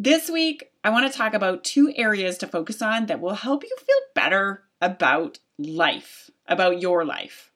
This 0.00 0.30
week, 0.30 0.70
I 0.84 0.90
want 0.90 1.10
to 1.10 1.18
talk 1.18 1.34
about 1.34 1.64
two 1.64 1.92
areas 1.96 2.38
to 2.38 2.46
focus 2.46 2.80
on 2.80 3.06
that 3.06 3.20
will 3.20 3.34
help 3.34 3.64
you 3.64 3.76
feel 3.76 3.96
better 4.14 4.62
about 4.80 5.40
life, 5.58 6.30
about 6.46 6.80
your 6.80 7.04
life. 7.04 7.50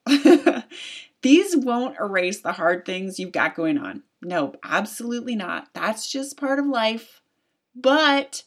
These 1.22 1.56
won't 1.56 2.00
erase 2.00 2.40
the 2.40 2.54
hard 2.54 2.84
things 2.84 3.20
you've 3.20 3.30
got 3.30 3.54
going 3.54 3.78
on. 3.78 4.02
No, 4.22 4.56
absolutely 4.64 5.36
not. 5.36 5.68
That's 5.72 6.10
just 6.10 6.36
part 6.36 6.58
of 6.58 6.66
life. 6.66 7.22
But 7.76 8.43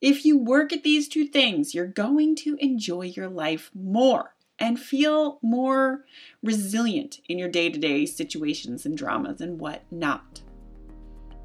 if 0.00 0.24
you 0.24 0.36
work 0.36 0.72
at 0.72 0.82
these 0.82 1.06
two 1.06 1.28
things, 1.28 1.76
you're 1.76 1.86
going 1.86 2.34
to 2.36 2.56
enjoy 2.58 3.02
your 3.02 3.28
life 3.28 3.70
more 3.72 4.34
and 4.58 4.80
feel 4.80 5.38
more 5.42 6.04
resilient 6.42 7.20
in 7.28 7.38
your 7.38 7.48
day 7.48 7.70
to 7.70 7.78
day 7.78 8.04
situations 8.04 8.84
and 8.84 8.98
dramas 8.98 9.40
and 9.40 9.60
whatnot. 9.60 10.40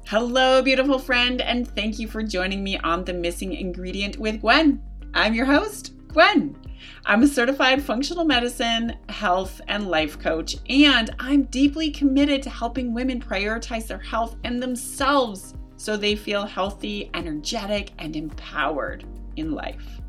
Hello, 0.06 0.60
beautiful 0.60 0.98
friend, 0.98 1.40
and 1.40 1.66
thank 1.66 1.98
you 1.98 2.06
for 2.06 2.22
joining 2.22 2.62
me 2.62 2.76
on 2.76 3.06
The 3.06 3.14
Missing 3.14 3.54
Ingredient 3.54 4.18
with 4.18 4.42
Gwen. 4.42 4.82
I'm 5.14 5.32
your 5.32 5.46
host, 5.46 5.94
Gwen. 6.08 6.58
I'm 7.06 7.22
a 7.22 7.26
certified 7.26 7.82
functional 7.82 8.26
medicine, 8.26 8.98
health, 9.08 9.62
and 9.66 9.88
life 9.88 10.18
coach, 10.18 10.56
and 10.68 11.08
I'm 11.18 11.44
deeply 11.44 11.90
committed 11.90 12.42
to 12.42 12.50
helping 12.50 12.92
women 12.92 13.18
prioritize 13.18 13.86
their 13.86 13.98
health 13.98 14.36
and 14.44 14.62
themselves 14.62 15.54
so 15.78 15.96
they 15.96 16.16
feel 16.16 16.44
healthy, 16.44 17.10
energetic, 17.14 17.92
and 17.98 18.14
empowered 18.14 19.06
in 19.36 19.52
life. 19.52 20.02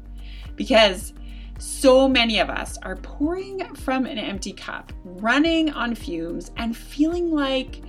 Because 0.57 1.13
so 1.57 2.05
many 2.05 2.39
of 2.39 2.49
us 2.49 2.77
are 2.83 2.97
pouring 2.97 3.73
from 3.75 4.05
an 4.05 4.17
empty 4.17 4.51
cup, 4.51 4.91
running 5.05 5.69
on 5.69 5.95
fumes, 5.95 6.51
and 6.57 6.75
feeling 6.75 7.31
like 7.31 7.81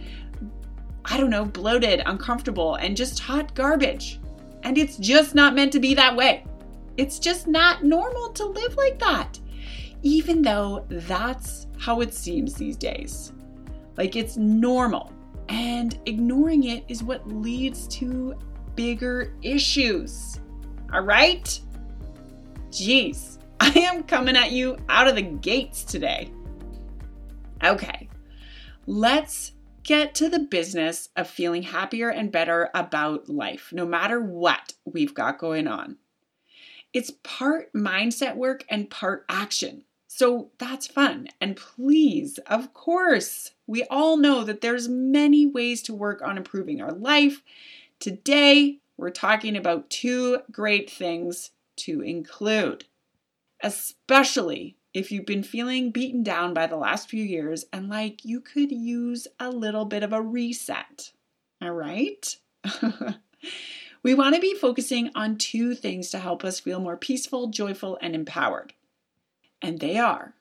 I 1.08 1.16
don't 1.16 1.30
know, 1.30 1.44
bloated, 1.44 2.02
uncomfortable, 2.04 2.74
and 2.74 2.96
just 2.96 3.20
hot 3.20 3.54
garbage. 3.54 4.20
And 4.64 4.76
it's 4.76 4.96
just 4.96 5.34
not 5.34 5.54
meant 5.54 5.72
to 5.72 5.80
be 5.80 5.94
that 5.94 6.16
way. 6.16 6.44
It's 6.96 7.18
just 7.18 7.46
not 7.46 7.84
normal 7.84 8.32
to 8.32 8.44
live 8.44 8.76
like 8.76 8.98
that, 8.98 9.38
even 10.02 10.42
though 10.42 10.84
that's 10.88 11.68
how 11.78 12.00
it 12.00 12.12
seems 12.12 12.54
these 12.54 12.76
days. 12.76 13.32
Like 13.96 14.16
it's 14.16 14.36
normal. 14.36 15.12
And 15.48 15.98
ignoring 16.06 16.64
it 16.64 16.84
is 16.88 17.04
what 17.04 17.28
leads 17.28 17.86
to 17.98 18.34
bigger 18.74 19.32
issues. 19.42 20.40
All 20.92 21.02
right? 21.02 21.60
Jeez, 22.70 23.38
I 23.60 23.70
am 23.78 24.02
coming 24.02 24.36
at 24.36 24.50
you 24.50 24.76
out 24.88 25.06
of 25.06 25.14
the 25.14 25.22
gates 25.22 25.84
today. 25.84 26.32
Okay, 27.62 28.08
let's 28.86 29.52
get 29.86 30.16
to 30.16 30.28
the 30.28 30.40
business 30.40 31.08
of 31.16 31.30
feeling 31.30 31.62
happier 31.62 32.10
and 32.10 32.32
better 32.32 32.68
about 32.74 33.28
life, 33.28 33.70
no 33.72 33.86
matter 33.86 34.20
what 34.20 34.74
we've 34.84 35.14
got 35.14 35.38
going 35.38 35.68
on. 35.68 35.96
It's 36.92 37.12
part 37.22 37.72
mindset 37.72 38.34
work 38.34 38.64
and 38.68 38.90
part 38.90 39.24
action. 39.28 39.84
So 40.08 40.50
that's 40.58 40.88
fun. 40.88 41.28
And 41.40 41.56
please, 41.56 42.38
of 42.46 42.74
course, 42.74 43.52
we 43.66 43.84
all 43.84 44.16
know 44.16 44.42
that 44.44 44.60
there's 44.60 44.88
many 44.88 45.46
ways 45.46 45.82
to 45.82 45.94
work 45.94 46.20
on 46.20 46.36
improving 46.36 46.80
our 46.80 46.92
life. 46.92 47.42
Today, 48.00 48.78
we're 48.96 49.10
talking 49.10 49.56
about 49.56 49.88
two 49.88 50.38
great 50.50 50.90
things 50.90 51.50
to 51.76 52.00
include, 52.00 52.86
especially 53.62 54.76
if 54.96 55.12
you've 55.12 55.26
been 55.26 55.42
feeling 55.42 55.90
beaten 55.90 56.22
down 56.22 56.54
by 56.54 56.66
the 56.66 56.78
last 56.78 57.10
few 57.10 57.22
years 57.22 57.66
and 57.70 57.90
like 57.90 58.24
you 58.24 58.40
could 58.40 58.72
use 58.72 59.28
a 59.38 59.50
little 59.50 59.84
bit 59.84 60.02
of 60.02 60.14
a 60.14 60.22
reset. 60.22 61.12
All 61.60 61.72
right? 61.72 62.34
we 64.02 64.14
want 64.14 64.34
to 64.34 64.40
be 64.40 64.54
focusing 64.54 65.10
on 65.14 65.36
two 65.36 65.74
things 65.74 66.08
to 66.08 66.18
help 66.18 66.44
us 66.44 66.60
feel 66.60 66.80
more 66.80 66.96
peaceful, 66.96 67.48
joyful, 67.48 67.98
and 68.00 68.14
empowered. 68.14 68.72
And 69.60 69.80
they 69.80 69.98
are 69.98 70.32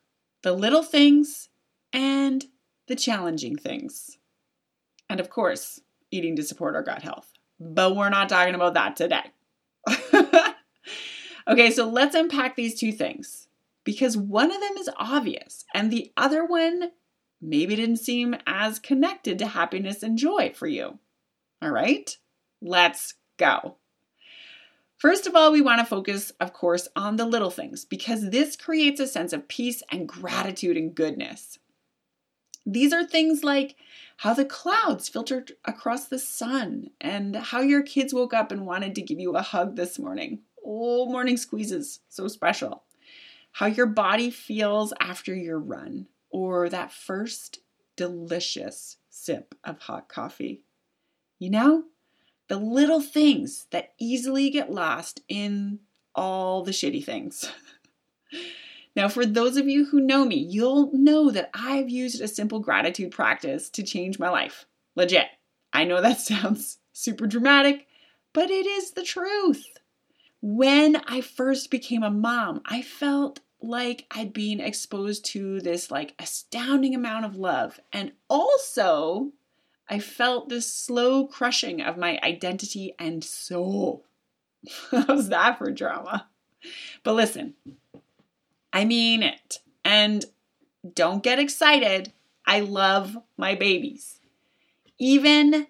the 0.41 0.53
little 0.53 0.83
things 0.83 1.49
and 1.91 2.45
the 2.87 2.95
challenging 2.95 3.57
things. 3.57 4.19
And 5.09 5.19
of 5.19 5.29
course, 5.29 5.81
eating 6.11 6.37
to 6.37 6.43
support 6.43 6.77
our 6.77 6.83
gut 6.83 7.01
health. 7.01 7.29
But 7.59 7.93
we're 7.97 8.07
not 8.07 8.29
talking 8.29 8.55
about 8.55 8.75
that 8.75 8.95
today. 8.95 9.33
okay, 11.49 11.71
so 11.71 11.89
let's 11.89 12.15
unpack 12.15 12.55
these 12.55 12.79
two 12.79 12.93
things 12.93 13.44
because 13.85 14.17
one 14.17 14.51
of 14.51 14.59
them 14.59 14.75
is 14.77 14.89
obvious 14.97 15.63
and 15.73 15.89
the 15.89 16.11
other 16.17 16.43
one 16.43 16.91
maybe 17.41 17.75
didn't 17.77 17.97
seem 17.97 18.35
as 18.45 18.79
connected 18.79 19.39
to 19.39 19.47
happiness 19.47 20.03
and 20.03 20.17
joy 20.17 20.51
for 20.53 20.67
you. 20.67 20.99
All 21.61 21.69
right, 21.71 22.17
let's 22.61 23.13
go. 23.37 23.77
First 24.97 25.27
of 25.27 25.35
all, 25.35 25.51
we 25.51 25.61
want 25.61 25.79
to 25.79 25.85
focus, 25.85 26.31
of 26.39 26.51
course, 26.51 26.87
on 26.95 27.17
the 27.17 27.25
little 27.25 27.51
things 27.51 27.85
because 27.85 28.29
this 28.29 28.55
creates 28.55 28.99
a 28.99 29.07
sense 29.07 29.33
of 29.33 29.47
peace 29.47 29.83
and 29.91 30.07
gratitude 30.07 30.77
and 30.77 30.95
goodness. 30.95 31.59
These 32.65 32.91
are 32.91 33.05
things 33.05 33.43
like 33.43 33.75
how 34.17 34.33
the 34.33 34.45
clouds 34.45 35.07
filtered 35.07 35.51
across 35.65 36.07
the 36.07 36.17
sun 36.17 36.89
and 36.99 37.35
how 37.35 37.59
your 37.59 37.83
kids 37.83 38.13
woke 38.13 38.33
up 38.33 38.51
and 38.51 38.65
wanted 38.65 38.95
to 38.95 39.01
give 39.01 39.19
you 39.19 39.35
a 39.35 39.41
hug 39.41 39.75
this 39.75 39.99
morning. 39.99 40.39
Oh, 40.65 41.05
morning 41.05 41.37
squeezes, 41.37 41.99
so 42.09 42.27
special 42.27 42.85
how 43.55 43.67
your 43.67 43.85
body 43.85 44.29
feels 44.29 44.93
after 44.99 45.33
your 45.33 45.57
run, 45.57 46.05
or 46.29 46.67
that 46.67 46.91
first 46.91 47.59
delicious 47.95 48.97
sip 49.09 49.55
of 49.63 49.79
hot 49.79 50.09
coffee. 50.09 50.61
You 51.39 51.51
know, 51.51 51.83
the 52.49 52.57
little 52.57 52.99
things 52.99 53.67
that 53.71 53.93
easily 53.97 54.49
get 54.49 54.73
lost 54.73 55.21
in 55.29 55.79
all 56.13 56.63
the 56.63 56.71
shitty 56.71 57.05
things. 57.05 57.49
now, 58.95 59.07
for 59.07 59.25
those 59.25 59.55
of 59.55 59.69
you 59.69 59.85
who 59.85 60.01
know 60.01 60.25
me, 60.25 60.35
you'll 60.35 60.91
know 60.91 61.31
that 61.31 61.49
I've 61.53 61.89
used 61.89 62.19
a 62.19 62.27
simple 62.27 62.59
gratitude 62.59 63.11
practice 63.11 63.69
to 63.69 63.83
change 63.83 64.19
my 64.19 64.27
life. 64.27 64.65
Legit. 64.97 65.27
I 65.71 65.85
know 65.85 66.01
that 66.01 66.19
sounds 66.19 66.79
super 66.91 67.25
dramatic, 67.25 67.87
but 68.33 68.49
it 68.49 68.65
is 68.65 68.91
the 68.91 69.03
truth. 69.03 69.77
When 70.41 70.97
I 71.07 71.21
first 71.21 71.71
became 71.71 72.03
a 72.03 72.11
mom, 72.11 72.61
I 72.65 72.81
felt 72.81 73.39
like 73.61 74.05
I'd 74.11 74.33
been 74.33 74.59
exposed 74.59 75.25
to 75.25 75.59
this 75.59 75.89
like 75.91 76.13
astounding 76.19 76.93
amount 76.95 77.25
of 77.25 77.35
love. 77.35 77.79
And 77.91 78.11
also, 78.29 79.31
I 79.89 79.99
felt 79.99 80.49
this 80.49 80.71
slow 80.71 81.27
crushing 81.27 81.81
of 81.81 81.97
my 81.97 82.19
identity 82.23 82.95
and 82.99 83.23
soul. 83.23 84.05
How's 84.91 85.29
that 85.29 85.57
for 85.57 85.71
drama? 85.71 86.27
But 87.03 87.13
listen, 87.13 87.53
I 88.73 88.85
mean 88.85 89.23
it. 89.23 89.59
And 89.83 90.25
don't 90.93 91.23
get 91.23 91.39
excited. 91.39 92.11
I 92.45 92.59
love 92.59 93.17
my 93.37 93.55
babies. 93.55 94.19
Even 94.97 95.67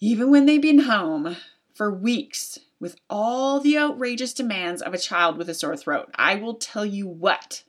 even 0.00 0.30
when 0.30 0.44
they've 0.44 0.60
been 0.60 0.80
home 0.80 1.36
for 1.74 1.90
weeks 1.90 2.58
with 2.80 2.96
all 3.08 3.60
the 3.60 3.78
outrageous 3.78 4.32
demands 4.32 4.82
of 4.82 4.94
a 4.94 4.98
child 4.98 5.36
with 5.36 5.48
a 5.48 5.54
sore 5.54 5.76
throat. 5.76 6.10
I 6.14 6.34
will 6.36 6.54
tell 6.54 6.84
you 6.84 7.06
what, 7.06 7.64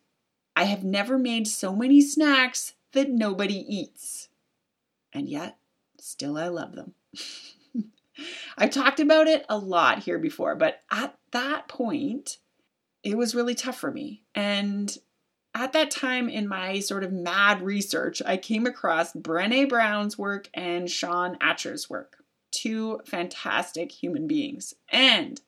I 0.56 0.66
have 0.66 0.84
never 0.84 1.18
made 1.18 1.48
so 1.48 1.76
many 1.76 2.02
snacks 2.02 2.74
that 2.94 3.10
nobody 3.10 3.66
eats. 3.68 4.30
And 5.14 5.30
yet, 5.30 5.58
still 6.00 6.38
I 6.38 6.48
love 6.48 6.76
them. 6.76 6.94
I've 8.58 8.72
talked 8.72 9.00
about 9.00 9.28
it 9.28 9.46
a 9.50 9.58
lot 9.58 10.00
here 10.00 10.20
before, 10.20 10.56
but 10.56 10.82
at 10.92 11.18
that 11.32 11.68
point, 11.68 12.38
it 13.04 13.18
was 13.18 13.36
really 13.36 13.56
tough 13.56 13.78
for 13.78 13.92
me. 13.92 14.24
And 14.34 14.96
at 15.54 15.74
that 15.74 15.92
time 15.92 16.30
in 16.30 16.48
my 16.48 16.80
sort 16.80 17.04
of 17.04 17.12
mad 17.12 17.62
research, 17.62 18.22
I 18.26 18.38
came 18.38 18.66
across 18.66 19.14
Brene 19.14 19.70
Brown's 19.70 20.18
work 20.18 20.50
and 20.54 20.90
Shawn 20.90 21.38
Achor's 21.42 21.90
work 21.90 22.25
two 22.56 23.02
fantastic 23.06 23.92
human 23.92 24.28
beings. 24.28 24.74
And 24.90 25.42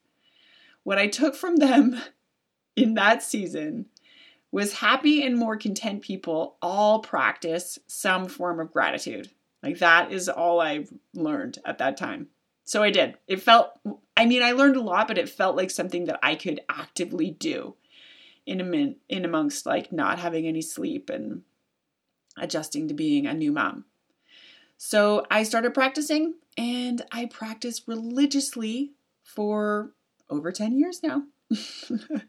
what 0.83 0.97
I 0.97 1.07
took 1.07 1.35
from 1.35 1.57
them 1.57 1.99
in 2.75 2.93
that 2.95 3.23
season 3.23 3.87
was 4.51 4.73
happy 4.73 5.25
and 5.25 5.37
more 5.37 5.57
content 5.57 6.01
people 6.01 6.55
all 6.61 6.99
practice 6.99 7.79
some 7.87 8.27
form 8.27 8.59
of 8.59 8.71
gratitude. 8.71 9.29
Like 9.61 9.79
that 9.79 10.11
is 10.11 10.29
all 10.29 10.59
I've 10.59 10.91
learned 11.13 11.59
at 11.65 11.79
that 11.79 11.97
time. 11.97 12.27
So 12.63 12.83
I 12.83 12.91
did. 12.91 13.17
It 13.27 13.41
felt, 13.41 13.71
I 14.15 14.25
mean, 14.25 14.43
I 14.43 14.51
learned 14.51 14.75
a 14.75 14.81
lot, 14.81 15.07
but 15.07 15.17
it 15.17 15.29
felt 15.29 15.55
like 15.55 15.71
something 15.71 16.05
that 16.05 16.19
I 16.21 16.35
could 16.35 16.61
actively 16.69 17.31
do 17.31 17.75
in 18.45 18.61
a 18.61 18.95
in 19.13 19.25
amongst 19.25 19.65
like 19.65 19.91
not 19.91 20.19
having 20.19 20.47
any 20.47 20.61
sleep 20.61 21.09
and 21.09 21.43
adjusting 22.37 22.87
to 22.87 22.93
being 22.93 23.25
a 23.25 23.33
new 23.33 23.51
mom. 23.51 23.85
So 24.77 25.25
I 25.29 25.43
started 25.43 25.73
practicing 25.73 26.35
and 26.57 27.03
I 27.11 27.25
practice 27.25 27.87
religiously 27.87 28.93
for 29.23 29.93
over 30.29 30.51
10 30.51 30.77
years 30.77 31.01
now. 31.03 31.23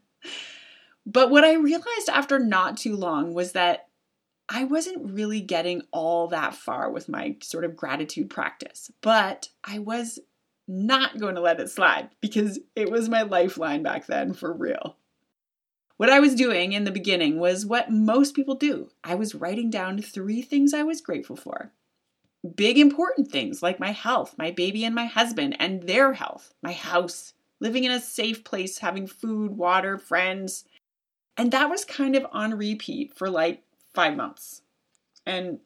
but 1.07 1.31
what 1.31 1.45
I 1.45 1.55
realized 1.55 2.09
after 2.13 2.39
not 2.39 2.77
too 2.77 2.97
long 2.97 3.35
was 3.35 3.53
that 3.53 3.89
I 4.49 4.65
wasn't 4.65 5.13
really 5.13 5.41
getting 5.41 5.83
all 5.93 6.29
that 6.29 6.55
far 6.55 6.91
with 6.91 7.09
my 7.09 7.37
sort 7.43 7.65
of 7.65 7.77
gratitude 7.77 8.31
practice, 8.31 8.91
but 9.01 9.49
I 9.63 9.79
was 9.79 10.19
not 10.67 11.19
going 11.19 11.35
to 11.35 11.41
let 11.41 11.61
it 11.61 11.71
slide 11.71 12.11
because 12.21 12.59
it 12.77 12.91
was 12.91 13.09
my 13.09 13.23
lifeline 13.23 13.83
back 13.83 14.07
then 14.07 14.35
for 14.35 14.53
real. 14.53 14.97
What 15.97 16.11
I 16.11 16.21
was 16.21 16.35
doing 16.35 16.73
in 16.73 16.85
the 16.85 16.93
beginning 16.93 17.41
was 17.41 17.67
what 17.67 17.91
most 17.91 18.35
people 18.35 18.55
do 18.55 18.91
I 19.03 19.15
was 19.17 19.35
writing 19.35 19.69
down 19.69 20.01
three 20.01 20.43
things 20.43 20.73
I 20.73 20.83
was 20.83 21.01
grateful 21.01 21.37
for. 21.37 21.73
Big 22.55 22.79
important 22.79 23.31
things 23.31 23.62
like 23.62 23.81
my 23.81 23.90
health, 23.90 24.35
my 24.38 24.50
baby 24.50 24.85
and 24.85 24.94
my 24.94 25.06
husband, 25.06 25.56
and 25.58 25.82
their 25.82 26.12
health, 26.12 26.55
my 26.62 26.73
house, 26.73 27.35
living 27.61 27.85
in 27.85 27.90
a 27.90 28.00
safe 28.00 28.44
place, 28.44 28.79
having 28.79 29.06
food, 29.06 29.56
water, 29.56 29.99
friends. 29.99 30.64
And 31.37 31.50
that 31.52 31.69
was 31.69 31.85
kind 31.85 32.14
of 32.17 32.26
on 32.32 32.55
repeat 32.55 33.12
for 33.17 33.29
like 33.29 33.62
five 33.93 34.17
months. 34.17 34.62
And 35.26 35.58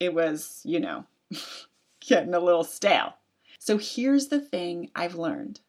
it 0.00 0.14
was, 0.14 0.60
you 0.64 0.80
know, 0.80 1.04
getting 2.00 2.34
a 2.34 2.40
little 2.40 2.64
stale. 2.64 3.14
So 3.58 3.78
here's 3.78 4.28
the 4.28 4.40
thing 4.40 4.90
I've 4.96 5.14
learned 5.14 5.60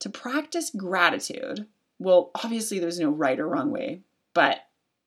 to 0.00 0.10
practice 0.10 0.70
gratitude. 0.70 1.66
Well, 1.98 2.30
obviously, 2.34 2.78
there's 2.78 3.00
no 3.00 3.10
right 3.10 3.40
or 3.40 3.48
wrong 3.48 3.70
way, 3.70 4.02
but 4.34 4.65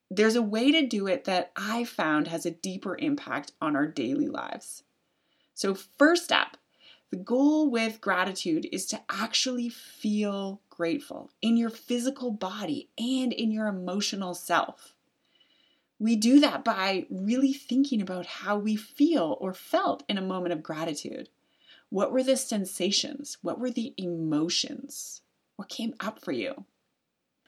there's 0.09 0.35
a 0.35 0.41
way 0.41 0.71
to 0.71 0.87
do 0.87 1.07
it 1.07 1.25
that 1.25 1.51
I 1.55 1.83
found 1.83 2.27
has 2.27 2.45
a 2.45 2.51
deeper 2.51 2.97
impact 2.97 3.51
on 3.61 3.75
our 3.75 3.85
daily 3.85 4.27
lives. 4.27 4.83
So, 5.53 5.75
first 5.75 6.31
up, 6.31 6.57
the 7.11 7.17
goal 7.17 7.69
with 7.69 8.01
gratitude 8.01 8.67
is 8.71 8.85
to 8.87 9.01
actually 9.09 9.69
feel 9.69 10.61
grateful 10.69 11.31
in 11.41 11.57
your 11.57 11.69
physical 11.69 12.31
body 12.31 12.89
and 12.97 13.33
in 13.33 13.51
your 13.51 13.67
emotional 13.67 14.33
self. 14.33 14.93
We 15.99 16.15
do 16.15 16.39
that 16.39 16.63
by 16.63 17.05
really 17.09 17.51
thinking 17.51 18.01
about 18.01 18.25
how 18.25 18.57
we 18.57 18.75
feel 18.75 19.37
or 19.41 19.53
felt 19.53 20.03
in 20.07 20.17
a 20.17 20.21
moment 20.21 20.53
of 20.53 20.63
gratitude. 20.63 21.29
What 21.89 22.11
were 22.11 22.23
the 22.23 22.37
sensations? 22.37 23.37
What 23.41 23.59
were 23.59 23.71
the 23.71 23.93
emotions? 23.97 25.21
What 25.55 25.67
came 25.67 25.93
up 25.99 26.23
for 26.23 26.31
you? 26.31 26.65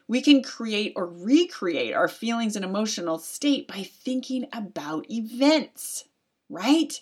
We 0.08 0.20
can 0.20 0.42
create 0.42 0.92
or 0.96 1.06
recreate 1.06 1.94
our 1.94 2.08
feelings 2.08 2.56
and 2.56 2.64
emotional 2.64 3.18
state 3.18 3.68
by 3.68 3.82
thinking 3.82 4.46
about 4.52 5.10
events, 5.10 6.04
right? 6.48 7.00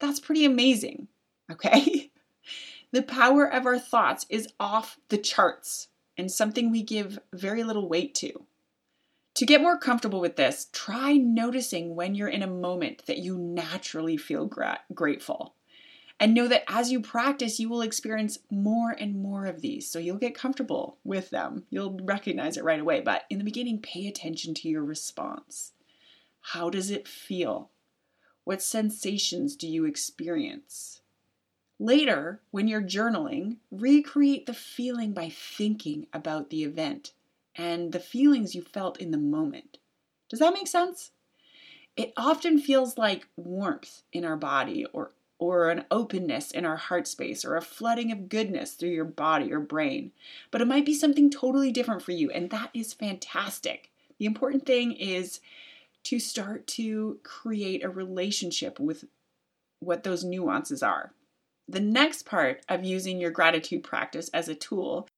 That's 0.00 0.20
pretty 0.20 0.44
amazing, 0.44 1.08
okay? 1.50 2.10
the 2.92 3.02
power 3.02 3.44
of 3.44 3.66
our 3.66 3.78
thoughts 3.78 4.26
is 4.28 4.48
off 4.58 4.98
the 5.08 5.18
charts 5.18 5.88
and 6.16 6.30
something 6.30 6.70
we 6.70 6.82
give 6.82 7.18
very 7.32 7.62
little 7.62 7.88
weight 7.88 8.14
to. 8.16 8.46
To 9.36 9.46
get 9.46 9.62
more 9.62 9.78
comfortable 9.78 10.20
with 10.20 10.36
this, 10.36 10.68
try 10.72 11.14
noticing 11.14 11.94
when 11.94 12.14
you're 12.14 12.28
in 12.28 12.42
a 12.42 12.46
moment 12.46 13.06
that 13.06 13.18
you 13.18 13.38
naturally 13.38 14.16
feel 14.16 14.46
gra- 14.46 14.80
grateful. 14.92 15.54
And 16.22 16.34
know 16.34 16.46
that 16.46 16.62
as 16.68 16.92
you 16.92 17.00
practice, 17.00 17.58
you 17.58 17.68
will 17.68 17.82
experience 17.82 18.38
more 18.48 18.92
and 18.92 19.20
more 19.20 19.44
of 19.44 19.60
these. 19.60 19.90
So 19.90 19.98
you'll 19.98 20.18
get 20.18 20.36
comfortable 20.36 20.98
with 21.02 21.30
them. 21.30 21.64
You'll 21.68 21.98
recognize 22.00 22.56
it 22.56 22.62
right 22.62 22.78
away. 22.78 23.00
But 23.00 23.24
in 23.28 23.38
the 23.38 23.44
beginning, 23.44 23.80
pay 23.80 24.06
attention 24.06 24.54
to 24.54 24.68
your 24.68 24.84
response. 24.84 25.72
How 26.40 26.70
does 26.70 26.92
it 26.92 27.08
feel? 27.08 27.70
What 28.44 28.62
sensations 28.62 29.56
do 29.56 29.66
you 29.66 29.84
experience? 29.84 31.00
Later, 31.80 32.40
when 32.52 32.68
you're 32.68 32.82
journaling, 32.82 33.56
recreate 33.72 34.46
the 34.46 34.54
feeling 34.54 35.12
by 35.12 35.28
thinking 35.28 36.06
about 36.12 36.50
the 36.50 36.62
event 36.62 37.14
and 37.56 37.90
the 37.90 37.98
feelings 37.98 38.54
you 38.54 38.62
felt 38.62 38.96
in 39.00 39.10
the 39.10 39.18
moment. 39.18 39.78
Does 40.28 40.38
that 40.38 40.54
make 40.54 40.68
sense? 40.68 41.10
It 41.96 42.12
often 42.16 42.60
feels 42.60 42.96
like 42.96 43.26
warmth 43.36 44.02
in 44.12 44.24
our 44.24 44.36
body 44.36 44.86
or 44.92 45.10
or 45.42 45.70
an 45.70 45.84
openness 45.90 46.52
in 46.52 46.64
our 46.64 46.76
heart 46.76 47.08
space 47.08 47.44
or 47.44 47.56
a 47.56 47.60
flooding 47.60 48.12
of 48.12 48.28
goodness 48.28 48.74
through 48.74 48.90
your 48.90 49.04
body 49.04 49.52
or 49.52 49.58
brain. 49.58 50.12
But 50.52 50.60
it 50.60 50.68
might 50.68 50.86
be 50.86 50.94
something 50.94 51.30
totally 51.30 51.72
different 51.72 52.00
for 52.00 52.12
you, 52.12 52.30
and 52.30 52.48
that 52.50 52.70
is 52.72 52.92
fantastic. 52.92 53.90
The 54.18 54.26
important 54.26 54.64
thing 54.64 54.92
is 54.92 55.40
to 56.04 56.20
start 56.20 56.68
to 56.68 57.18
create 57.24 57.82
a 57.82 57.88
relationship 57.88 58.78
with 58.78 59.06
what 59.80 60.04
those 60.04 60.22
nuances 60.22 60.80
are. 60.80 61.12
The 61.66 61.80
next 61.80 62.24
part 62.24 62.64
of 62.68 62.84
using 62.84 63.20
your 63.20 63.32
gratitude 63.32 63.82
practice 63.82 64.28
as 64.28 64.48
a 64.48 64.54
tool 64.54 65.08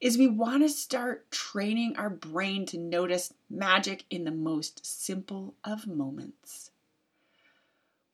is 0.00 0.16
we 0.16 0.28
want 0.28 0.62
to 0.62 0.70
start 0.70 1.30
training 1.30 1.96
our 1.98 2.08
brain 2.08 2.64
to 2.66 2.78
notice 2.78 3.34
magic 3.50 4.04
in 4.08 4.24
the 4.24 4.30
most 4.30 4.86
simple 4.86 5.52
of 5.62 5.86
moments. 5.86 6.70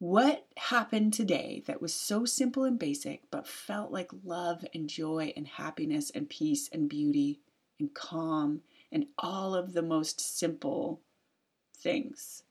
What 0.00 0.46
happened 0.56 1.12
today 1.12 1.62
that 1.66 1.82
was 1.82 1.92
so 1.92 2.24
simple 2.24 2.64
and 2.64 2.78
basic, 2.78 3.30
but 3.30 3.46
felt 3.46 3.92
like 3.92 4.10
love 4.24 4.64
and 4.72 4.88
joy 4.88 5.34
and 5.36 5.46
happiness 5.46 6.08
and 6.08 6.26
peace 6.26 6.70
and 6.72 6.88
beauty 6.88 7.42
and 7.78 7.92
calm 7.92 8.62
and 8.90 9.08
all 9.18 9.54
of 9.54 9.74
the 9.74 9.82
most 9.82 10.18
simple 10.18 11.02
things? 11.76 12.44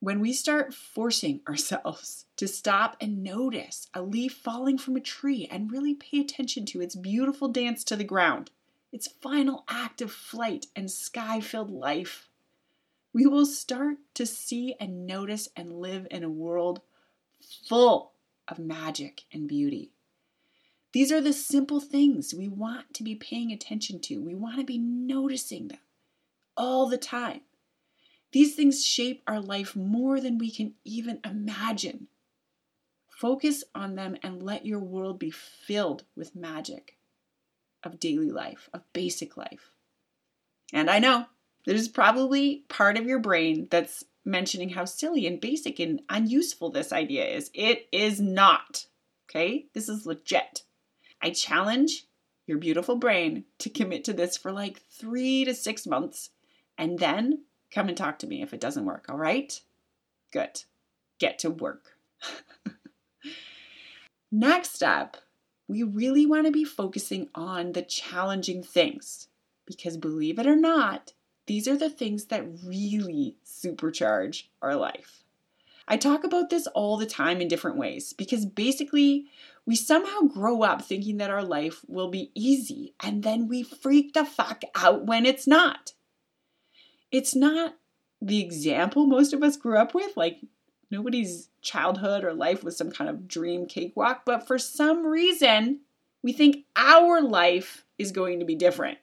When 0.00 0.20
we 0.20 0.34
start 0.34 0.74
forcing 0.74 1.40
ourselves 1.48 2.26
to 2.36 2.46
stop 2.46 2.98
and 3.00 3.24
notice 3.24 3.88
a 3.94 4.02
leaf 4.02 4.34
falling 4.34 4.76
from 4.76 4.94
a 4.94 5.00
tree 5.00 5.48
and 5.50 5.72
really 5.72 5.94
pay 5.94 6.20
attention 6.20 6.66
to 6.66 6.82
its 6.82 6.94
beautiful 6.94 7.48
dance 7.48 7.82
to 7.84 7.96
the 7.96 8.04
ground, 8.04 8.50
its 8.92 9.08
final 9.08 9.64
act 9.68 10.02
of 10.02 10.12
flight 10.12 10.66
and 10.76 10.90
sky 10.90 11.40
filled 11.40 11.70
life, 11.70 12.28
we 13.14 13.26
will 13.26 13.46
start 13.46 13.96
to 14.14 14.26
see 14.26 14.74
and 14.80 15.06
notice 15.06 15.48
and 15.56 15.72
live 15.72 16.06
in 16.10 16.24
a 16.24 16.28
world 16.28 16.80
full 17.68 18.12
of 18.48 18.58
magic 18.58 19.22
and 19.32 19.48
beauty. 19.48 19.92
These 20.92 21.12
are 21.12 21.20
the 21.20 21.32
simple 21.32 21.80
things 21.80 22.34
we 22.34 22.48
want 22.48 22.92
to 22.94 23.04
be 23.04 23.14
paying 23.14 23.52
attention 23.52 24.00
to. 24.02 24.20
We 24.20 24.34
want 24.34 24.58
to 24.58 24.64
be 24.64 24.78
noticing 24.78 25.68
them 25.68 25.78
all 26.56 26.88
the 26.88 26.98
time. 26.98 27.42
These 28.32 28.56
things 28.56 28.84
shape 28.84 29.22
our 29.28 29.40
life 29.40 29.76
more 29.76 30.20
than 30.20 30.36
we 30.36 30.50
can 30.50 30.74
even 30.84 31.20
imagine. 31.24 32.08
Focus 33.08 33.62
on 33.76 33.94
them 33.94 34.16
and 34.24 34.42
let 34.42 34.66
your 34.66 34.80
world 34.80 35.20
be 35.20 35.30
filled 35.30 36.02
with 36.16 36.34
magic 36.34 36.96
of 37.84 38.00
daily 38.00 38.30
life, 38.30 38.68
of 38.74 38.92
basic 38.92 39.36
life. 39.36 39.70
And 40.72 40.90
I 40.90 40.98
know 40.98 41.26
there's 41.64 41.88
probably 41.88 42.64
part 42.68 42.96
of 42.96 43.06
your 43.06 43.18
brain 43.18 43.68
that's 43.70 44.04
mentioning 44.24 44.70
how 44.70 44.84
silly 44.84 45.26
and 45.26 45.40
basic 45.40 45.78
and 45.78 46.02
unuseful 46.08 46.70
this 46.70 46.92
idea 46.92 47.26
is. 47.26 47.50
It 47.54 47.88
is 47.92 48.20
not. 48.20 48.86
Okay? 49.28 49.66
This 49.74 49.88
is 49.88 50.06
legit. 50.06 50.62
I 51.20 51.30
challenge 51.30 52.06
your 52.46 52.58
beautiful 52.58 52.96
brain 52.96 53.44
to 53.58 53.70
commit 53.70 54.04
to 54.04 54.12
this 54.12 54.36
for 54.36 54.52
like 54.52 54.82
three 54.90 55.44
to 55.44 55.54
six 55.54 55.86
months 55.86 56.30
and 56.76 56.98
then 56.98 57.44
come 57.70 57.88
and 57.88 57.96
talk 57.96 58.18
to 58.20 58.26
me 58.26 58.42
if 58.42 58.52
it 58.52 58.60
doesn't 58.60 58.84
work. 58.84 59.06
All 59.08 59.16
right? 59.16 59.58
Good. 60.32 60.64
Get 61.18 61.38
to 61.40 61.50
work. 61.50 61.96
Next 64.30 64.82
up, 64.82 65.16
we 65.68 65.82
really 65.82 66.26
want 66.26 66.46
to 66.46 66.52
be 66.52 66.64
focusing 66.64 67.28
on 67.34 67.72
the 67.72 67.82
challenging 67.82 68.62
things 68.62 69.28
because 69.66 69.96
believe 69.96 70.38
it 70.38 70.46
or 70.46 70.56
not, 70.56 71.12
these 71.46 71.68
are 71.68 71.76
the 71.76 71.90
things 71.90 72.26
that 72.26 72.46
really 72.64 73.36
supercharge 73.44 74.44
our 74.62 74.76
life. 74.76 75.24
I 75.86 75.96
talk 75.96 76.24
about 76.24 76.48
this 76.48 76.66
all 76.68 76.96
the 76.96 77.06
time 77.06 77.40
in 77.40 77.48
different 77.48 77.76
ways 77.76 78.14
because 78.14 78.46
basically 78.46 79.26
we 79.66 79.76
somehow 79.76 80.22
grow 80.22 80.62
up 80.62 80.82
thinking 80.82 81.18
that 81.18 81.30
our 81.30 81.42
life 81.42 81.84
will 81.86 82.08
be 82.08 82.30
easy 82.34 82.94
and 83.02 83.22
then 83.22 83.48
we 83.48 83.62
freak 83.62 84.14
the 84.14 84.24
fuck 84.24 84.62
out 84.74 85.04
when 85.04 85.26
it's 85.26 85.46
not. 85.46 85.92
It's 87.12 87.34
not 87.34 87.76
the 88.20 88.40
example 88.40 89.06
most 89.06 89.32
of 89.34 89.42
us 89.42 89.56
grew 89.56 89.76
up 89.76 89.94
with, 89.94 90.16
like 90.16 90.38
nobody's 90.90 91.50
childhood 91.60 92.24
or 92.24 92.32
life 92.32 92.64
was 92.64 92.76
some 92.76 92.90
kind 92.90 93.10
of 93.10 93.28
dream 93.28 93.66
cakewalk, 93.66 94.22
but 94.24 94.46
for 94.46 94.58
some 94.58 95.06
reason, 95.06 95.80
we 96.22 96.32
think 96.32 96.64
our 96.76 97.20
life 97.20 97.84
is 97.98 98.10
going 98.10 98.40
to 98.40 98.46
be 98.46 98.54
different. 98.54 98.98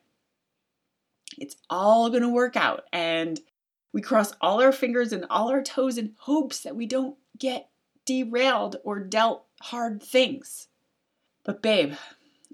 It's 1.42 1.56
all 1.70 2.10
going 2.10 2.22
to 2.22 2.30
work 2.30 2.56
out. 2.56 2.84
And 2.94 3.40
we 3.94 4.02
cross 4.02 4.34
all 4.40 4.62
our 4.62 4.72
fingers 4.72 5.12
and 5.12 5.26
all 5.30 5.50
our 5.50 5.64
toes 5.64 5.98
in 5.98 6.14
hopes 6.20 6.62
that 6.62 6.76
we 6.76 6.86
don't 6.86 7.18
get 7.38 7.70
derailed 8.06 8.78
or 8.84 9.00
dealt 9.00 9.46
hard 9.62 10.02
things. 10.02 10.68
But, 11.44 11.62
babe, 11.62 11.96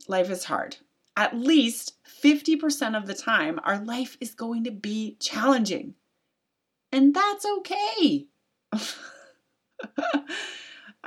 life 0.08 0.30
is 0.30 0.46
hard. 0.46 0.78
At 1.16 1.38
least 1.38 1.94
50% 2.24 2.96
of 2.96 3.08
the 3.08 3.14
time, 3.14 3.60
our 3.64 3.78
life 3.78 4.18
is 4.22 4.34
going 4.34 4.64
to 4.64 4.72
be 4.72 5.18
challenging. 5.20 5.96
And 6.92 7.14
that's 7.14 7.46
okay. 7.46 8.28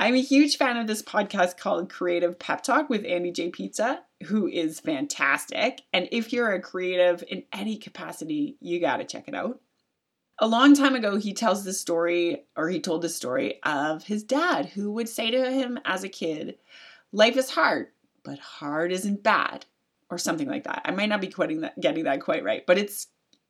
I'm 0.00 0.14
a 0.14 0.22
huge 0.22 0.56
fan 0.56 0.78
of 0.78 0.86
this 0.86 1.02
podcast 1.02 1.58
called 1.58 1.92
Creative 1.92 2.38
Pep 2.38 2.62
Talk 2.62 2.88
with 2.88 3.04
Andy 3.04 3.32
J. 3.32 3.50
Pizza, 3.50 4.00
who 4.24 4.48
is 4.48 4.80
fantastic. 4.80 5.82
And 5.92 6.08
if 6.10 6.32
you're 6.32 6.52
a 6.52 6.62
creative 6.62 7.22
in 7.28 7.44
any 7.52 7.76
capacity, 7.76 8.56
you 8.62 8.80
got 8.80 8.96
to 8.96 9.04
check 9.04 9.28
it 9.28 9.34
out. 9.34 9.60
A 10.38 10.48
long 10.48 10.74
time 10.74 10.94
ago, 10.94 11.18
he 11.18 11.34
tells 11.34 11.64
the 11.64 11.74
story, 11.74 12.46
or 12.56 12.70
he 12.70 12.80
told 12.80 13.02
the 13.02 13.10
story 13.10 13.60
of 13.62 14.04
his 14.04 14.24
dad, 14.24 14.70
who 14.70 14.90
would 14.92 15.06
say 15.06 15.30
to 15.30 15.52
him 15.52 15.78
as 15.84 16.02
a 16.02 16.08
kid, 16.08 16.56
life 17.12 17.36
is 17.36 17.50
hard, 17.50 17.88
but 18.24 18.38
hard 18.38 18.92
isn't 18.92 19.22
bad, 19.22 19.66
or 20.08 20.16
something 20.16 20.48
like 20.48 20.64
that. 20.64 20.80
I 20.86 20.92
might 20.92 21.10
not 21.10 21.20
be 21.20 21.28
quoting 21.28 21.60
that, 21.60 21.78
getting 21.78 22.04
that 22.04 22.22
quite 22.22 22.42
right, 22.42 22.64
but 22.66 22.78
it's 22.78 23.08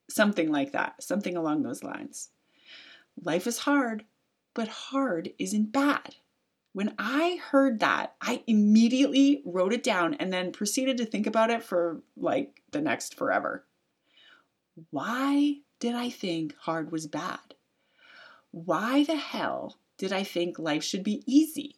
something 0.08 0.50
like 0.50 0.72
that, 0.72 1.00
something 1.00 1.36
along 1.36 1.62
those 1.62 1.84
lines. 1.84 2.30
Life 3.22 3.46
is 3.46 3.58
hard, 3.58 4.04
but 4.52 4.66
hard 4.66 5.30
isn't 5.38 5.70
bad. 5.70 6.16
When 6.72 6.94
I 6.98 7.40
heard 7.50 7.80
that, 7.80 8.14
I 8.20 8.42
immediately 8.46 9.42
wrote 9.44 9.72
it 9.72 9.82
down 9.82 10.14
and 10.14 10.32
then 10.32 10.52
proceeded 10.52 10.98
to 10.98 11.04
think 11.04 11.26
about 11.26 11.50
it 11.50 11.64
for 11.64 12.02
like 12.16 12.62
the 12.70 12.80
next 12.80 13.16
forever. 13.16 13.64
Why 14.90 15.56
did 15.80 15.94
I 15.94 16.10
think 16.10 16.54
hard 16.60 16.92
was 16.92 17.06
bad? 17.06 17.54
Why 18.52 19.04
the 19.04 19.16
hell 19.16 19.78
did 19.98 20.12
I 20.12 20.22
think 20.22 20.58
life 20.58 20.84
should 20.84 21.02
be 21.02 21.22
easy? 21.26 21.76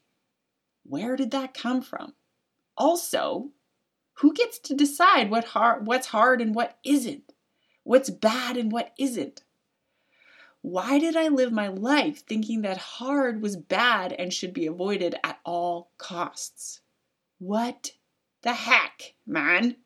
Where 0.84 1.16
did 1.16 1.30
that 1.30 1.54
come 1.54 1.80
from? 1.80 2.14
Also, 2.76 3.50
who 4.14 4.34
gets 4.34 4.58
to 4.60 4.74
decide 4.74 5.30
what 5.30 5.44
hard, 5.44 5.86
what's 5.86 6.08
hard 6.08 6.40
and 6.40 6.54
what 6.54 6.78
isn't? 6.84 7.32
What's 7.82 8.10
bad 8.10 8.56
and 8.56 8.70
what 8.70 8.92
isn't? 8.98 9.42
Why 10.62 11.00
did 11.00 11.16
I 11.16 11.26
live 11.26 11.52
my 11.52 11.66
life 11.66 12.24
thinking 12.24 12.62
that 12.62 12.76
hard 12.78 13.42
was 13.42 13.56
bad 13.56 14.12
and 14.12 14.32
should 14.32 14.54
be 14.54 14.66
avoided 14.66 15.16
at 15.24 15.40
all 15.44 15.90
costs? 15.98 16.80
What 17.38 17.92
the 18.42 18.52
heck, 18.52 19.14
man? 19.26 19.76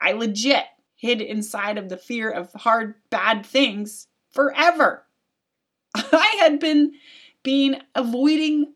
I 0.00 0.12
legit 0.12 0.64
hid 0.96 1.20
inside 1.20 1.78
of 1.78 1.88
the 1.88 1.96
fear 1.96 2.30
of 2.30 2.52
hard, 2.52 2.96
bad 3.10 3.46
things 3.46 4.08
forever. 4.32 5.06
I 5.94 6.34
had 6.40 6.58
been 6.58 6.94
being 7.44 7.80
avoiding 7.94 8.74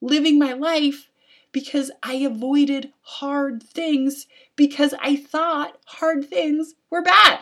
living 0.00 0.38
my 0.38 0.52
life 0.52 1.10
because 1.50 1.90
I 2.04 2.14
avoided 2.14 2.92
hard 3.00 3.64
things 3.64 4.28
because 4.54 4.94
I 5.00 5.16
thought 5.16 5.78
hard 5.86 6.28
things 6.28 6.74
were 6.88 7.02
bad. 7.02 7.40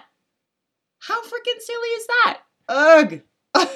How 1.01 1.21
freaking 1.23 1.61
silly 1.61 1.89
is 1.89 2.07
that? 2.07 2.41
Ugh. 2.69 3.21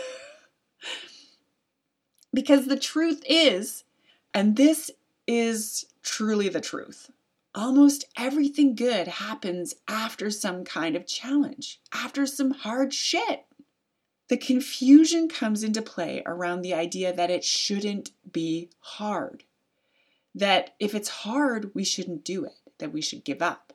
because 2.35 2.66
the 2.66 2.78
truth 2.78 3.23
is, 3.28 3.85
and 4.35 4.56
this 4.56 4.90
is 5.26 5.87
truly 6.02 6.49
the 6.49 6.61
truth, 6.61 7.11
almost 7.54 8.04
everything 8.16 8.75
good 8.75 9.06
happens 9.06 9.75
after 9.88 10.30
some 10.30 10.64
kind 10.64 10.97
of 10.97 11.06
challenge, 11.06 11.80
after 11.92 12.26
some 12.26 12.50
hard 12.52 12.92
shit. 12.92 13.44
The 14.28 14.37
confusion 14.37 15.28
comes 15.28 15.64
into 15.64 15.82
play 15.82 16.23
around 16.25 16.62
the 16.62 16.75
idea 16.75 17.12
that 17.12 17.30
it 17.30 17.42
shouldn't 17.44 18.12
be 18.32 18.70
hard. 18.78 19.42
That 20.35 20.75
if 20.78 20.94
it's 20.94 21.09
hard, 21.09 21.73
we 21.75 21.82
shouldn't 21.82 22.25
do 22.25 22.44
it, 22.44 22.54
that 22.78 22.92
we 22.92 23.00
should 23.00 23.25
give 23.25 23.42
up. 23.42 23.69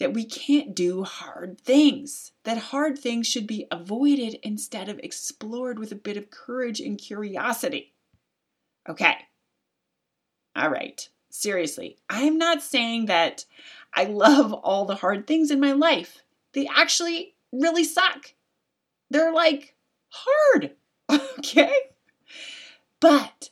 That 0.00 0.12
we 0.12 0.24
can't 0.24 0.74
do 0.74 1.04
hard 1.04 1.60
things, 1.60 2.32
that 2.42 2.58
hard 2.58 2.98
things 2.98 3.28
should 3.28 3.46
be 3.46 3.66
avoided 3.70 4.38
instead 4.42 4.88
of 4.88 4.98
explored 4.98 5.78
with 5.78 5.92
a 5.92 5.96
bit 5.96 6.16
of 6.16 6.30
courage 6.30 6.80
and 6.80 6.98
curiosity. 6.98 7.94
Okay. 8.88 9.14
All 10.56 10.68
right. 10.68 11.08
Seriously, 11.30 11.98
I'm 12.08 12.38
not 12.38 12.62
saying 12.62 13.06
that 13.06 13.44
I 13.92 14.04
love 14.04 14.52
all 14.52 14.84
the 14.84 14.94
hard 14.94 15.26
things 15.26 15.50
in 15.50 15.58
my 15.58 15.72
life. 15.72 16.22
They 16.52 16.68
actually 16.68 17.34
really 17.52 17.84
suck. 17.84 18.34
They're 19.10 19.32
like 19.32 19.74
hard, 20.08 20.72
okay? 21.38 21.72
But 23.00 23.50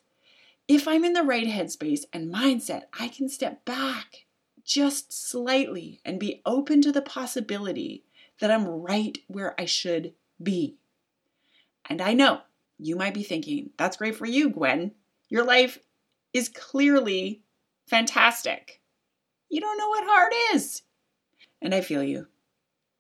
if 0.68 0.87
I'm 0.88 1.04
in 1.04 1.12
the 1.12 1.25
right 1.25 1.46
headspace 1.46 2.02
and 2.12 2.32
mindset, 2.32 2.82
I 2.99 3.08
can 3.08 3.28
step 3.28 3.64
back 3.64 4.22
just 4.64 5.12
slightly 5.12 6.00
and 6.04 6.21
be 6.21 6.42
open 6.47 6.83
to 6.83 6.92
the 6.92 7.02
possibility 7.02 8.04
that 8.40 8.50
I'm 8.50 8.66
right 8.66 9.19
where 9.28 9.59
I 9.61 9.64
should 9.64 10.14
be. 10.42 10.76
And 11.88 12.00
I 12.00 12.14
know 12.14 12.40
you 12.78 12.97
might 12.97 13.14
be 13.14 13.23
thinking, 13.23 13.71
that's 13.76 13.97
great 13.97 14.16
for 14.16 14.26
you, 14.26 14.50
Gwen. 14.50 14.92
Your 15.28 15.45
life 15.45 15.78
is 16.33 16.49
clearly 16.49 17.42
fantastic. 17.87 18.81
You 19.49 19.61
don't 19.61 19.78
know 19.78 19.88
what 19.88 20.04
hard 20.07 20.33
is. 20.54 20.83
And 21.61 21.75
I 21.75 21.81
feel 21.81 22.02
you. 22.02 22.26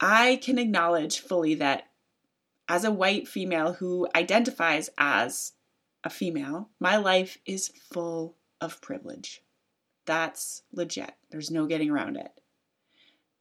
I 0.00 0.40
can 0.42 0.58
acknowledge 0.58 1.20
fully 1.20 1.54
that 1.56 1.84
as 2.68 2.84
a 2.84 2.90
white 2.90 3.28
female 3.28 3.74
who 3.74 4.08
identifies 4.14 4.90
as 4.98 5.52
a 6.04 6.10
female, 6.10 6.70
my 6.80 6.96
life 6.96 7.38
is 7.46 7.68
full 7.68 8.36
of 8.60 8.80
privilege. 8.80 9.42
That's 10.06 10.62
legit. 10.72 11.12
There's 11.30 11.50
no 11.50 11.66
getting 11.66 11.90
around 11.90 12.16
it. 12.16 12.32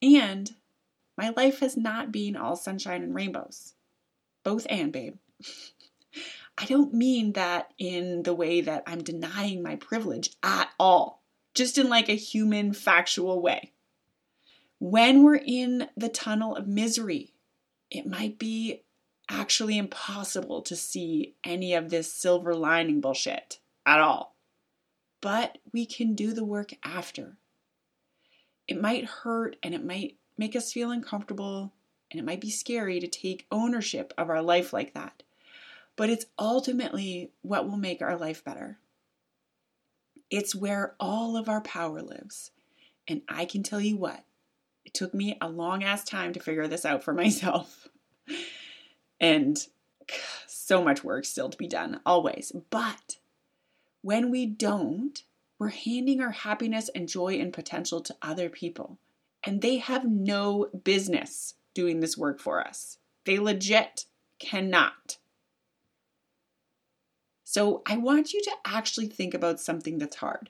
And 0.02 0.52
my 1.18 1.30
life 1.30 1.60
has 1.60 1.78
not 1.78 2.12
been 2.12 2.36
all 2.36 2.56
sunshine 2.56 3.04
and 3.04 3.16
rainbows. 3.16 3.74
Both 4.44 4.66
and, 4.70 4.92
babe. 4.92 5.16
I 6.58 6.66
don't 6.66 6.94
mean 6.94 7.34
that 7.34 7.74
in 7.78 8.24
the 8.24 8.34
way 8.34 8.62
that 8.62 8.84
I'm 8.86 9.04
denying 9.04 9.64
my 9.64 9.78
privilege 9.78 10.32
at 10.44 10.70
all 10.80 11.22
just 11.54 11.78
in 11.78 11.90
like 11.90 12.10
a 12.10 12.14
human, 12.14 12.74
factual 12.74 13.42
way. 13.42 13.72
When 14.80 15.24
we're 15.24 15.42
in 15.44 15.90
the 15.96 16.10
tunnel 16.10 16.56
of 16.56 16.68
misery, 16.68 17.34
it 17.90 18.08
might 18.08 18.40
be 18.40 18.84
actually 19.30 19.78
impossible 19.78 20.62
to 20.64 20.76
see 20.76 21.36
any 21.44 21.74
of 21.74 21.90
this 21.90 22.12
silver 22.12 22.56
lining 22.56 23.02
bullshit 23.02 23.60
at 23.86 24.00
all. 24.00 24.31
But 25.22 25.60
we 25.72 25.86
can 25.86 26.16
do 26.16 26.34
the 26.34 26.44
work 26.44 26.74
after. 26.84 27.38
It 28.68 28.82
might 28.82 29.06
hurt 29.06 29.56
and 29.62 29.74
it 29.74 29.86
might 29.86 30.18
make 30.38 30.56
us 30.56 30.74
feel 30.74 30.92
uncomfortable 30.92 31.74
and 32.10 32.20
it 32.20 32.26
might 32.26 32.42
be 32.42 32.50
scary 32.50 33.00
to 33.00 33.08
take 33.08 33.48
ownership 33.52 34.14
of 34.18 34.30
our 34.30 34.42
life 34.42 34.74
like 34.74 34.94
that. 34.94 35.24
But 35.96 36.10
it's 36.10 36.26
ultimately 36.38 37.32
what 37.42 37.70
will 37.70 37.78
make 37.78 38.02
our 38.02 38.18
life 38.18 38.44
better. 38.44 38.80
It's 40.30 40.56
where 40.56 40.96
all 41.00 41.38
of 41.38 41.48
our 41.48 41.62
power 41.62 42.02
lives. 42.02 42.52
And 43.08 43.22
I 43.28 43.46
can 43.46 43.64
tell 43.64 43.82
you 43.82 43.98
what, 43.98 44.24
it 44.86 44.94
took 44.94 45.14
me 45.14 45.38
a 45.42 45.50
long 45.50 45.84
ass 45.84 46.04
time 46.04 46.34
to 46.34 46.40
figure 46.40 46.68
this 46.68 46.86
out 46.86 47.04
for 47.04 47.14
myself. 47.16 47.88
and 49.20 49.58
so 50.48 50.84
much 50.84 51.04
work 51.04 51.26
still 51.26 51.50
to 51.50 51.58
be 51.58 51.68
done, 51.68 52.00
always. 52.06 52.52
But 52.70 53.18
when 54.02 54.32
we 54.32 54.46
don't, 54.46 55.24
we're 55.60 55.70
handing 55.70 56.22
our 56.22 56.32
happiness 56.32 56.90
and 56.96 57.08
joy 57.08 57.36
and 57.40 57.54
potential 57.54 58.02
to 58.02 58.16
other 58.22 58.50
people. 58.50 58.98
And 59.44 59.62
they 59.62 59.78
have 59.78 60.06
no 60.06 60.68
business 60.84 61.56
doing 61.74 62.00
this 62.00 62.18
work 62.18 62.40
for 62.40 62.66
us. 62.66 62.98
They 63.26 63.40
legit 63.40 64.06
cannot. 64.40 65.18
So 67.44 67.82
I 67.86 67.98
want 67.98 68.34
you 68.34 68.42
to 68.42 68.52
actually 68.66 69.08
think 69.08 69.34
about 69.34 69.60
something 69.60 69.98
that's 69.98 70.16
hard. 70.16 70.50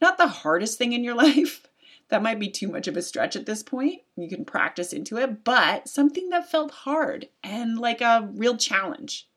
Not 0.00 0.18
the 0.18 0.28
hardest 0.28 0.78
thing 0.78 0.92
in 0.92 1.04
your 1.04 1.14
life. 1.26 1.66
That 2.08 2.22
might 2.22 2.38
be 2.38 2.50
too 2.50 2.68
much 2.68 2.88
of 2.88 2.96
a 2.96 3.02
stretch 3.02 3.36
at 3.36 3.46
this 3.46 3.62
point. 3.62 4.02
You 4.16 4.28
can 4.28 4.44
practice 4.44 4.92
into 4.92 5.16
it, 5.16 5.44
but 5.44 5.88
something 5.88 6.28
that 6.30 6.50
felt 6.50 6.70
hard 6.70 7.28
and 7.42 7.78
like 7.78 8.00
a 8.00 8.28
real 8.34 8.56
challenge. 8.56 9.28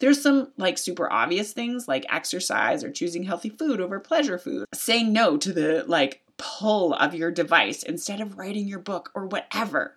There's 0.00 0.22
some 0.22 0.52
like 0.56 0.78
super 0.78 1.12
obvious 1.12 1.52
things 1.52 1.88
like 1.88 2.06
exercise 2.08 2.84
or 2.84 2.90
choosing 2.90 3.24
healthy 3.24 3.50
food 3.50 3.80
over 3.80 3.98
pleasure 3.98 4.38
food, 4.38 4.66
saying 4.72 5.12
no 5.12 5.36
to 5.36 5.52
the 5.52 5.84
like 5.86 6.22
pull 6.36 6.94
of 6.94 7.14
your 7.14 7.30
device 7.30 7.82
instead 7.82 8.20
of 8.20 8.38
writing 8.38 8.68
your 8.68 8.78
book 8.78 9.10
or 9.14 9.26
whatever. 9.26 9.94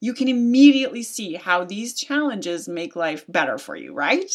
You 0.00 0.14
can 0.14 0.28
immediately 0.28 1.02
see 1.02 1.34
how 1.34 1.64
these 1.64 1.94
challenges 1.94 2.68
make 2.68 2.96
life 2.96 3.24
better 3.28 3.58
for 3.58 3.76
you, 3.76 3.92
right? 3.94 4.30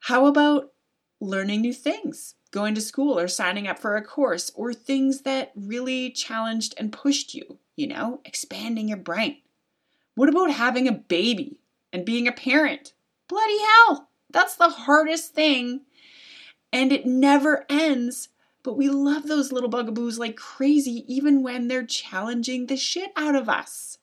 How 0.00 0.26
about 0.26 0.72
learning 1.20 1.60
new 1.60 1.72
things, 1.72 2.34
going 2.52 2.74
to 2.74 2.80
school 2.80 3.18
or 3.18 3.26
signing 3.26 3.66
up 3.66 3.78
for 3.78 3.96
a 3.96 4.04
course, 4.04 4.52
or 4.54 4.72
things 4.72 5.22
that 5.22 5.52
really 5.56 6.10
challenged 6.10 6.74
and 6.78 6.92
pushed 6.92 7.34
you, 7.34 7.58
you 7.76 7.86
know, 7.86 8.20
expanding 8.24 8.88
your 8.88 8.98
brain? 8.98 9.38
What 10.14 10.28
about 10.28 10.50
having 10.52 10.86
a 10.86 10.92
baby 10.92 11.60
and 11.92 12.04
being 12.04 12.28
a 12.28 12.32
parent? 12.32 12.92
Bloody 13.28 13.58
hell, 13.58 14.08
that's 14.30 14.56
the 14.56 14.68
hardest 14.68 15.34
thing. 15.34 15.82
And 16.72 16.92
it 16.92 17.06
never 17.06 17.64
ends. 17.68 18.28
But 18.62 18.76
we 18.76 18.88
love 18.88 19.26
those 19.26 19.52
little 19.52 19.68
bugaboos 19.70 20.18
like 20.18 20.36
crazy, 20.36 21.04
even 21.06 21.42
when 21.42 21.68
they're 21.68 21.86
challenging 21.86 22.66
the 22.66 22.76
shit 22.76 23.12
out 23.16 23.34
of 23.34 23.48
us. 23.48 23.98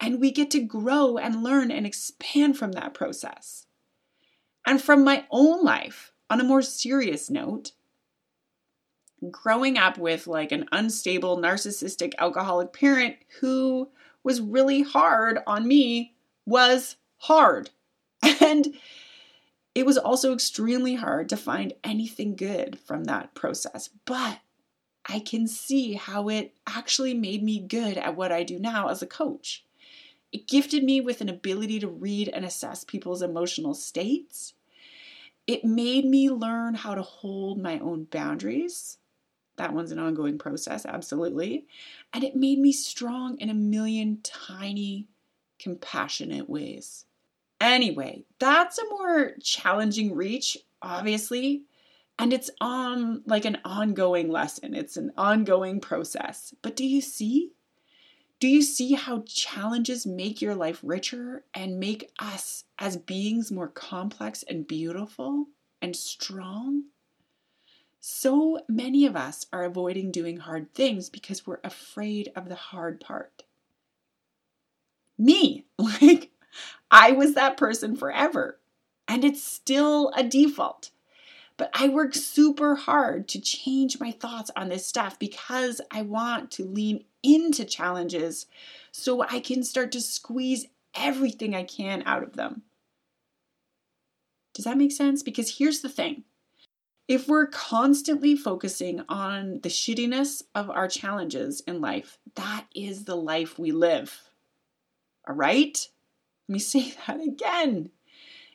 And 0.00 0.20
we 0.20 0.30
get 0.30 0.50
to 0.52 0.60
grow 0.60 1.16
and 1.16 1.42
learn 1.42 1.70
and 1.70 1.86
expand 1.86 2.58
from 2.58 2.72
that 2.72 2.94
process. 2.94 3.66
And 4.66 4.82
from 4.82 5.04
my 5.04 5.26
own 5.30 5.62
life, 5.62 6.12
on 6.28 6.40
a 6.40 6.44
more 6.44 6.62
serious 6.62 7.30
note, 7.30 7.72
growing 9.30 9.78
up 9.78 9.96
with 9.96 10.26
like 10.26 10.52
an 10.52 10.66
unstable, 10.72 11.38
narcissistic, 11.38 12.14
alcoholic 12.18 12.72
parent 12.72 13.16
who 13.40 13.88
was 14.22 14.40
really 14.40 14.82
hard 14.82 15.38
on 15.46 15.68
me 15.68 16.14
was 16.44 16.96
hard. 17.18 17.70
And 18.40 18.76
It 19.74 19.84
was 19.86 19.98
also 19.98 20.32
extremely 20.32 20.94
hard 20.94 21.28
to 21.28 21.36
find 21.36 21.74
anything 21.84 22.34
good 22.34 22.78
from 22.80 23.04
that 23.04 23.34
process, 23.34 23.90
but 24.06 24.40
I 25.06 25.20
can 25.20 25.46
see 25.48 25.94
how 25.94 26.28
it 26.28 26.54
actually 26.66 27.14
made 27.14 27.42
me 27.42 27.60
good 27.60 27.98
at 27.98 28.16
what 28.16 28.32
I 28.32 28.42
do 28.44 28.58
now 28.58 28.88
as 28.88 29.02
a 29.02 29.06
coach. 29.06 29.64
It 30.32 30.48
gifted 30.48 30.84
me 30.84 31.00
with 31.00 31.20
an 31.20 31.28
ability 31.30 31.80
to 31.80 31.88
read 31.88 32.28
and 32.28 32.44
assess 32.44 32.84
people's 32.84 33.22
emotional 33.22 33.74
states. 33.74 34.54
It 35.46 35.64
made 35.64 36.04
me 36.04 36.30
learn 36.30 36.74
how 36.74 36.94
to 36.94 37.02
hold 37.02 37.58
my 37.60 37.78
own 37.80 38.04
boundaries. 38.04 38.98
That 39.56 39.74
one's 39.74 39.92
an 39.92 39.98
ongoing 40.00 40.38
process, 40.38 40.86
absolutely. 40.86 41.66
And 42.12 42.24
it 42.24 42.36
made 42.36 42.58
me 42.60 42.72
strong 42.72 43.38
in 43.38 43.50
a 43.50 43.54
million 43.54 44.20
tiny, 44.22 45.08
compassionate 45.58 46.50
ways. 46.50 47.06
Anyway, 47.60 48.24
that's 48.38 48.78
a 48.78 48.88
more 48.90 49.34
challenging 49.42 50.14
reach, 50.14 50.58
obviously, 50.82 51.62
and 52.18 52.32
it's 52.32 52.50
on 52.60 53.22
like 53.26 53.44
an 53.44 53.58
ongoing 53.64 54.30
lesson. 54.30 54.74
It's 54.74 54.96
an 54.96 55.12
ongoing 55.16 55.80
process. 55.80 56.54
But 56.62 56.76
do 56.76 56.86
you 56.86 57.00
see? 57.00 57.52
Do 58.38 58.48
you 58.48 58.60
see 58.60 58.92
how 58.92 59.22
challenges 59.26 60.04
make 60.04 60.42
your 60.42 60.54
life 60.54 60.80
richer 60.82 61.44
and 61.54 61.80
make 61.80 62.10
us 62.18 62.64
as 62.78 62.98
beings 62.98 63.50
more 63.50 63.68
complex 63.68 64.42
and 64.42 64.66
beautiful 64.66 65.46
and 65.80 65.96
strong? 65.96 66.84
So 68.00 68.60
many 68.68 69.06
of 69.06 69.16
us 69.16 69.46
are 69.52 69.64
avoiding 69.64 70.12
doing 70.12 70.36
hard 70.36 70.74
things 70.74 71.08
because 71.08 71.46
we're 71.46 71.60
afraid 71.64 72.30
of 72.36 72.48
the 72.48 72.54
hard 72.54 73.00
part. 73.00 73.42
Me, 75.18 75.64
like, 75.78 76.30
I 76.90 77.12
was 77.12 77.34
that 77.34 77.56
person 77.56 77.96
forever, 77.96 78.58
and 79.08 79.24
it's 79.24 79.42
still 79.42 80.12
a 80.16 80.22
default. 80.22 80.90
But 81.56 81.70
I 81.72 81.88
work 81.88 82.14
super 82.14 82.74
hard 82.74 83.28
to 83.28 83.40
change 83.40 83.98
my 83.98 84.10
thoughts 84.10 84.50
on 84.56 84.68
this 84.68 84.86
stuff 84.86 85.18
because 85.18 85.80
I 85.90 86.02
want 86.02 86.50
to 86.52 86.64
lean 86.64 87.04
into 87.22 87.64
challenges 87.64 88.46
so 88.92 89.22
I 89.22 89.40
can 89.40 89.62
start 89.62 89.90
to 89.92 90.00
squeeze 90.00 90.66
everything 90.94 91.54
I 91.54 91.64
can 91.64 92.02
out 92.04 92.22
of 92.22 92.34
them. 92.34 92.62
Does 94.52 94.64
that 94.64 94.78
make 94.78 94.92
sense? 94.92 95.22
Because 95.22 95.58
here's 95.58 95.80
the 95.80 95.88
thing 95.88 96.24
if 97.08 97.28
we're 97.28 97.46
constantly 97.46 98.36
focusing 98.36 99.02
on 99.08 99.60
the 99.62 99.68
shittiness 99.68 100.42
of 100.54 100.68
our 100.70 100.88
challenges 100.88 101.60
in 101.60 101.80
life, 101.80 102.18
that 102.34 102.66
is 102.74 103.04
the 103.04 103.16
life 103.16 103.58
we 103.58 103.70
live. 103.70 104.30
All 105.28 105.34
right? 105.34 105.88
Let 106.48 106.52
me 106.52 106.58
say 106.60 106.94
that 107.06 107.20
again. 107.20 107.90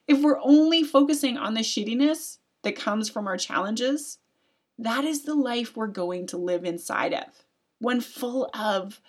If 0.08 0.22
we're 0.22 0.42
only 0.42 0.84
focusing 0.84 1.38
on 1.38 1.54
the 1.54 1.62
shittiness, 1.62 2.40
that 2.64 2.76
comes 2.76 3.10
from 3.10 3.28
our 3.28 3.38
challenges, 3.38 4.20
that 4.78 5.04
is 5.04 5.24
the 5.24 5.36
life 5.36 5.76
we're 5.76 5.88
going 5.88 6.28
to 6.28 6.38
live 6.38 6.66
inside 6.66 7.14
of. 7.14 7.46
One 7.80 8.02
full 8.02 8.50
of 8.54 9.02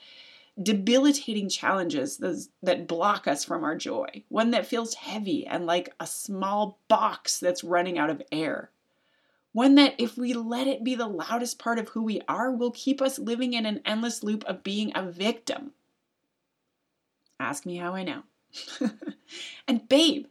debilitating 0.63 1.49
challenges 1.49 2.19
that 2.63 2.87
block 2.87 3.27
us 3.27 3.45
from 3.45 3.65
our 3.65 3.77
joy, 3.77 4.25
one 4.29 4.51
that 4.51 4.67
feels 4.67 4.95
heavy 4.95 5.47
and 5.47 5.67
like 5.67 5.95
a 5.99 6.07
small 6.07 6.79
box 6.89 7.39
that's 7.39 7.65
running 7.65 7.99
out 7.99 8.11
of 8.11 8.23
air. 8.31 8.71
One 9.53 9.75
that, 9.75 9.95
if 9.99 10.17
we 10.17 10.33
let 10.33 10.67
it 10.67 10.83
be 10.83 10.95
the 10.95 11.07
loudest 11.07 11.59
part 11.59 11.79
of 11.79 11.91
who 11.91 12.03
we 12.03 12.23
are, 12.27 12.51
will 12.51 12.71
keep 12.71 13.03
us 13.03 13.19
living 13.19 13.53
in 13.53 13.67
an 13.67 13.83
endless 13.85 14.23
loop 14.23 14.45
of 14.45 14.63
being 14.63 14.93
a 14.95 15.03
victim. 15.03 15.73
Ask 17.39 17.67
me 17.67 17.77
how 17.77 17.95
I 17.95 18.03
know. 18.03 18.23
and, 19.69 19.89
babe, 19.89 20.27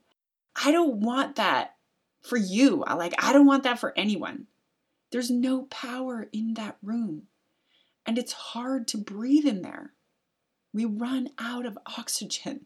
I 0.55 0.71
don't 0.71 0.97
want 0.97 1.35
that 1.37 1.75
for 2.21 2.37
you. 2.37 2.83
I 2.83 2.93
like 2.93 3.13
I 3.17 3.33
don't 3.33 3.45
want 3.45 3.63
that 3.63 3.79
for 3.79 3.93
anyone. 3.97 4.47
There's 5.11 5.31
no 5.31 5.63
power 5.63 6.27
in 6.31 6.53
that 6.55 6.77
room. 6.81 7.23
And 8.05 8.17
it's 8.17 8.33
hard 8.33 8.87
to 8.89 8.97
breathe 8.97 9.45
in 9.45 9.61
there. 9.61 9.93
We 10.73 10.85
run 10.85 11.29
out 11.37 11.65
of 11.65 11.77
oxygen. 11.97 12.65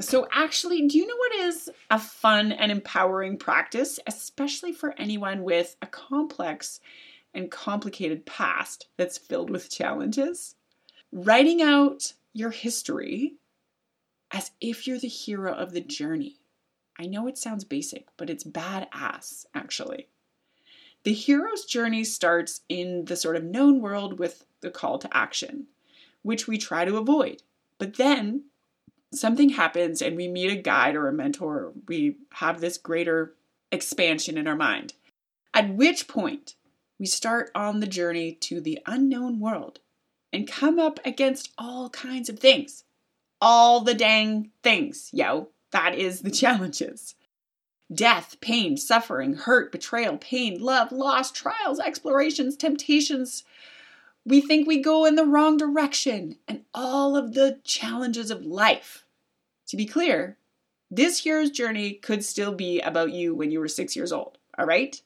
So, 0.00 0.28
actually, 0.32 0.86
do 0.86 0.96
you 0.96 1.06
know 1.06 1.16
what 1.16 1.34
is 1.48 1.68
a 1.90 1.98
fun 1.98 2.52
and 2.52 2.70
empowering 2.70 3.36
practice, 3.36 3.98
especially 4.06 4.72
for 4.72 4.94
anyone 4.96 5.42
with 5.42 5.76
a 5.82 5.86
complex 5.86 6.80
and 7.34 7.50
complicated 7.50 8.24
past 8.24 8.86
that's 8.96 9.18
filled 9.18 9.50
with 9.50 9.70
challenges? 9.70 10.54
Writing 11.12 11.60
out 11.60 12.12
your 12.32 12.50
history 12.50 13.34
as 14.32 14.52
if 14.60 14.86
you're 14.86 14.98
the 14.98 15.08
hero 15.08 15.52
of 15.52 15.72
the 15.72 15.80
journey. 15.80 16.36
I 16.98 17.06
know 17.06 17.26
it 17.26 17.38
sounds 17.38 17.64
basic, 17.64 18.08
but 18.16 18.30
it's 18.30 18.44
badass, 18.44 19.46
actually. 19.54 20.08
The 21.02 21.12
hero's 21.12 21.64
journey 21.64 22.04
starts 22.04 22.60
in 22.68 23.06
the 23.06 23.16
sort 23.16 23.36
of 23.36 23.44
known 23.44 23.80
world 23.80 24.18
with 24.18 24.44
the 24.60 24.70
call 24.70 24.98
to 24.98 25.16
action, 25.16 25.66
which 26.22 26.46
we 26.46 26.58
try 26.58 26.84
to 26.84 26.98
avoid. 26.98 27.42
But 27.78 27.96
then 27.96 28.44
something 29.12 29.50
happens 29.50 30.02
and 30.02 30.16
we 30.16 30.28
meet 30.28 30.52
a 30.52 30.56
guide 30.56 30.94
or 30.94 31.08
a 31.08 31.12
mentor. 31.12 31.72
We 31.88 32.16
have 32.34 32.60
this 32.60 32.76
greater 32.76 33.34
expansion 33.72 34.36
in 34.36 34.46
our 34.46 34.56
mind. 34.56 34.92
At 35.54 35.74
which 35.74 36.06
point, 36.06 36.54
we 36.98 37.06
start 37.06 37.50
on 37.54 37.80
the 37.80 37.86
journey 37.86 38.32
to 38.32 38.60
the 38.60 38.78
unknown 38.86 39.40
world 39.40 39.80
and 40.32 40.46
come 40.46 40.78
up 40.78 41.00
against 41.04 41.50
all 41.56 41.88
kinds 41.90 42.28
of 42.28 42.38
things. 42.38 42.84
All 43.40 43.80
the 43.80 43.94
dang 43.94 44.50
things, 44.62 45.10
yo. 45.12 45.48
That 45.70 45.94
is 45.94 46.22
the 46.22 46.30
challenges. 46.42 47.14
Death, 47.92 48.36
pain, 48.40 48.76
suffering, 48.76 49.34
hurt, 49.34 49.72
betrayal, 49.72 50.16
pain, 50.16 50.60
love, 50.60 50.92
loss, 50.92 51.32
trials, 51.32 51.80
explorations, 51.80 52.56
temptations. 52.56 53.42
We 54.24 54.40
think 54.40 54.66
we 54.66 54.80
go 54.80 55.04
in 55.04 55.16
the 55.16 55.24
wrong 55.24 55.56
direction, 55.56 56.36
and 56.46 56.64
all 56.72 57.16
of 57.16 57.34
the 57.34 57.58
challenges 57.64 58.30
of 58.30 58.44
life. 58.44 59.04
To 59.68 59.76
be 59.76 59.86
clear, 59.86 60.36
this 60.90 61.22
hero's 61.22 61.50
journey 61.50 61.94
could 61.94 62.24
still 62.24 62.52
be 62.52 62.80
about 62.80 63.12
you 63.12 63.34
when 63.34 63.50
you 63.50 63.60
were 63.60 63.68
six 63.68 63.96
years 63.96 64.12
old, 64.12 64.38
all 64.58 64.66
right? 64.66 65.00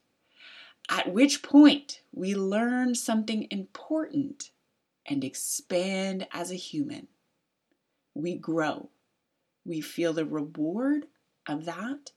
At 0.91 1.13
which 1.13 1.43
point 1.43 2.01
we 2.13 2.35
learn 2.35 2.95
something 2.95 3.47
important 3.51 4.51
and 5.07 5.25
expand 5.25 6.27
as 6.33 6.51
a 6.51 6.57
human. 6.57 7.09
We 8.15 8.37
grow 8.37 8.91
we 9.65 9.81
feel 9.81 10.13
the 10.13 10.27
reward 10.27 11.07
of 11.47 11.65
that 11.65 12.13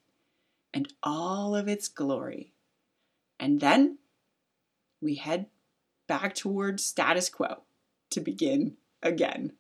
and 0.73 0.91
all 1.01 1.55
of 1.55 1.67
its 1.67 1.88
glory. 1.88 2.53
And 3.39 3.60
then 3.60 3.99
we 5.01 5.15
head 5.15 5.47
back 6.07 6.36
towards 6.36 6.86
status 6.86 7.29
quo 7.29 7.62
to 8.10 8.19
begin 8.19 8.77
again. 9.01 9.53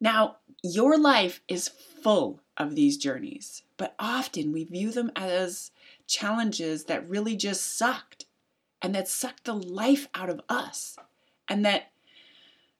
Now, 0.00 0.36
your 0.62 0.98
life 0.98 1.40
is 1.48 1.68
full 1.68 2.40
of 2.56 2.74
these 2.74 2.96
journeys, 2.96 3.62
but 3.76 3.94
often 3.98 4.52
we 4.52 4.64
view 4.64 4.92
them 4.92 5.10
as 5.16 5.70
challenges 6.06 6.84
that 6.84 7.08
really 7.08 7.36
just 7.36 7.76
sucked 7.76 8.26
and 8.80 8.94
that 8.94 9.08
sucked 9.08 9.44
the 9.44 9.54
life 9.54 10.08
out 10.14 10.30
of 10.30 10.40
us 10.48 10.96
and 11.48 11.64
that 11.64 11.90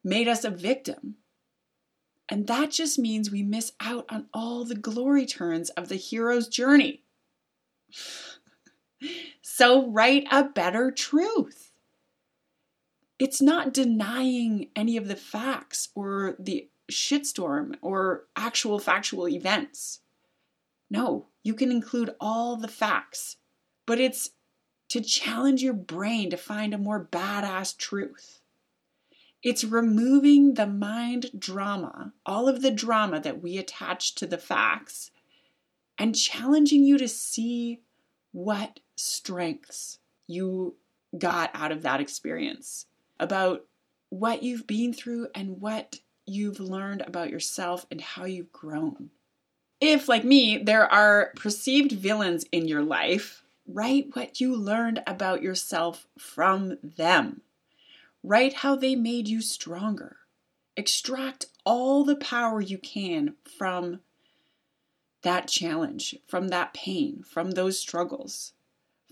made 0.04 0.28
us 0.28 0.44
a 0.44 0.50
victim 0.50 1.16
and 2.28 2.46
that 2.46 2.70
just 2.70 2.98
means 2.98 3.30
we 3.30 3.42
miss 3.42 3.72
out 3.80 4.04
on 4.08 4.26
all 4.34 4.64
the 4.64 4.74
glory 4.74 5.24
turns 5.24 5.70
of 5.70 5.88
the 5.88 5.96
hero's 5.96 6.48
journey. 6.48 7.02
so, 9.42 9.90
write 9.90 10.26
a 10.30 10.44
better 10.44 10.90
truth. 10.90 11.72
It's 13.18 13.42
not 13.42 13.74
denying 13.74 14.68
any 14.76 14.96
of 14.96 15.08
the 15.08 15.16
facts 15.16 15.88
or 15.94 16.36
the 16.38 16.68
shitstorm 16.90 17.76
or 17.82 18.26
actual 18.36 18.78
factual 18.78 19.28
events. 19.28 20.00
No, 20.90 21.26
you 21.42 21.54
can 21.54 21.70
include 21.70 22.14
all 22.20 22.56
the 22.56 22.68
facts, 22.68 23.36
but 23.86 24.00
it's 24.00 24.30
to 24.90 25.00
challenge 25.00 25.62
your 25.62 25.74
brain 25.74 26.30
to 26.30 26.36
find 26.36 26.72
a 26.72 26.78
more 26.78 27.04
badass 27.04 27.76
truth. 27.76 28.37
It's 29.42 29.62
removing 29.62 30.54
the 30.54 30.66
mind 30.66 31.30
drama, 31.38 32.12
all 32.26 32.48
of 32.48 32.62
the 32.62 32.70
drama 32.70 33.20
that 33.20 33.40
we 33.40 33.56
attach 33.56 34.14
to 34.16 34.26
the 34.26 34.38
facts, 34.38 35.10
and 35.96 36.16
challenging 36.16 36.84
you 36.84 36.98
to 36.98 37.08
see 37.08 37.80
what 38.32 38.80
strengths 38.96 39.98
you 40.26 40.74
got 41.16 41.50
out 41.54 41.72
of 41.72 41.82
that 41.82 42.00
experience, 42.00 42.86
about 43.20 43.64
what 44.10 44.42
you've 44.42 44.66
been 44.66 44.92
through 44.92 45.28
and 45.34 45.60
what 45.60 46.00
you've 46.26 46.60
learned 46.60 47.02
about 47.02 47.30
yourself 47.30 47.86
and 47.90 48.00
how 48.00 48.24
you've 48.24 48.52
grown. 48.52 49.10
If, 49.80 50.08
like 50.08 50.24
me, 50.24 50.58
there 50.58 50.92
are 50.92 51.32
perceived 51.36 51.92
villains 51.92 52.44
in 52.50 52.66
your 52.66 52.82
life, 52.82 53.44
write 53.66 54.14
what 54.14 54.40
you 54.40 54.56
learned 54.56 55.02
about 55.06 55.42
yourself 55.42 56.06
from 56.18 56.78
them. 56.82 57.42
Write 58.22 58.54
how 58.54 58.76
they 58.76 58.94
made 58.94 59.28
you 59.28 59.40
stronger. 59.40 60.16
Extract 60.76 61.46
all 61.64 62.04
the 62.04 62.16
power 62.16 62.60
you 62.60 62.78
can 62.78 63.34
from 63.58 64.00
that 65.22 65.48
challenge, 65.48 66.16
from 66.26 66.48
that 66.48 66.74
pain, 66.74 67.22
from 67.22 67.52
those 67.52 67.78
struggles. 67.78 68.52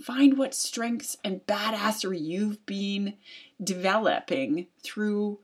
Find 0.00 0.36
what 0.36 0.54
strengths 0.54 1.16
and 1.24 1.46
badassery 1.46 2.20
you've 2.20 2.64
been 2.66 3.14
developing 3.62 4.66
through 4.82 5.38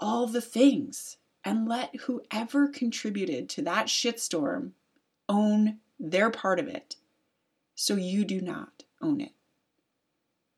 all 0.00 0.26
the 0.26 0.40
things 0.40 1.18
and 1.44 1.68
let 1.68 1.94
whoever 2.02 2.68
contributed 2.68 3.48
to 3.50 3.62
that 3.62 3.86
shitstorm 3.86 4.72
own 5.28 5.78
their 6.00 6.30
part 6.30 6.58
of 6.58 6.68
it 6.68 6.96
so 7.74 7.94
you 7.94 8.24
do 8.24 8.40
not 8.40 8.84
own 9.00 9.20
it. 9.20 9.32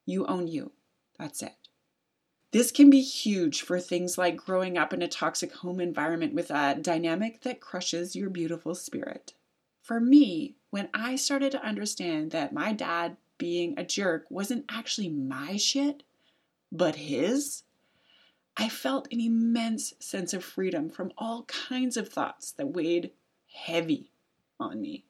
You 0.06 0.26
own 0.26 0.48
you. 0.48 0.72
That's 1.18 1.42
it. 1.42 1.59
This 2.52 2.72
can 2.72 2.90
be 2.90 3.00
huge 3.00 3.62
for 3.62 3.78
things 3.78 4.18
like 4.18 4.36
growing 4.36 4.76
up 4.76 4.92
in 4.92 5.02
a 5.02 5.08
toxic 5.08 5.52
home 5.54 5.80
environment 5.80 6.34
with 6.34 6.50
a 6.50 6.76
dynamic 6.80 7.42
that 7.42 7.60
crushes 7.60 8.16
your 8.16 8.28
beautiful 8.28 8.74
spirit. 8.74 9.34
For 9.82 10.00
me, 10.00 10.56
when 10.70 10.88
I 10.92 11.16
started 11.16 11.52
to 11.52 11.64
understand 11.64 12.32
that 12.32 12.52
my 12.52 12.72
dad 12.72 13.16
being 13.38 13.78
a 13.78 13.84
jerk 13.84 14.26
wasn't 14.30 14.64
actually 14.68 15.08
my 15.08 15.56
shit, 15.56 16.02
but 16.72 16.96
his, 16.96 17.62
I 18.56 18.68
felt 18.68 19.08
an 19.12 19.20
immense 19.20 19.94
sense 20.00 20.34
of 20.34 20.44
freedom 20.44 20.90
from 20.90 21.12
all 21.16 21.44
kinds 21.44 21.96
of 21.96 22.08
thoughts 22.08 22.52
that 22.52 22.74
weighed 22.74 23.12
heavy 23.52 24.10
on 24.58 24.80
me. 24.80 25.04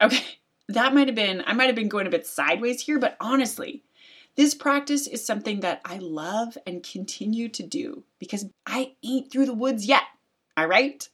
Okay, 0.00 0.24
that 0.68 0.94
might 0.94 1.08
have 1.08 1.14
been, 1.14 1.42
I 1.46 1.54
might 1.54 1.66
have 1.66 1.74
been 1.74 1.88
going 1.88 2.06
a 2.06 2.10
bit 2.10 2.26
sideways 2.26 2.82
here, 2.82 2.98
but 2.98 3.16
honestly, 3.18 3.82
this 4.38 4.54
practice 4.54 5.08
is 5.08 5.26
something 5.26 5.60
that 5.60 5.80
I 5.84 5.98
love 5.98 6.56
and 6.64 6.80
continue 6.80 7.48
to 7.48 7.64
do 7.64 8.04
because 8.20 8.46
I 8.64 8.92
ain't 9.02 9.32
through 9.32 9.46
the 9.46 9.52
woods 9.52 9.84
yet. 9.84 10.04
All 10.56 10.68
right? 10.68 11.08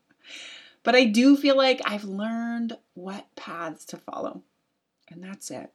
but 0.82 0.94
I 0.94 1.06
do 1.06 1.34
feel 1.34 1.56
like 1.56 1.80
I've 1.86 2.04
learned 2.04 2.76
what 2.92 3.34
paths 3.36 3.86
to 3.86 3.96
follow. 3.96 4.42
And 5.10 5.24
that's 5.24 5.50
it. 5.50 5.72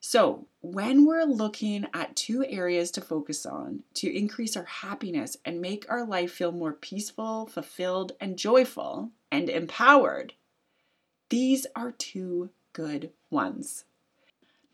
So, 0.00 0.48
when 0.60 1.06
we're 1.06 1.24
looking 1.24 1.86
at 1.94 2.14
two 2.14 2.44
areas 2.44 2.90
to 2.90 3.00
focus 3.00 3.46
on 3.46 3.84
to 3.94 4.14
increase 4.14 4.58
our 4.58 4.64
happiness 4.64 5.38
and 5.46 5.62
make 5.62 5.86
our 5.88 6.04
life 6.04 6.30
feel 6.30 6.52
more 6.52 6.74
peaceful, 6.74 7.46
fulfilled, 7.46 8.12
and 8.20 8.36
joyful 8.36 9.12
and 9.32 9.48
empowered, 9.48 10.34
these 11.30 11.66
are 11.74 11.90
two 11.90 12.50
good 12.74 13.12
ones. 13.30 13.86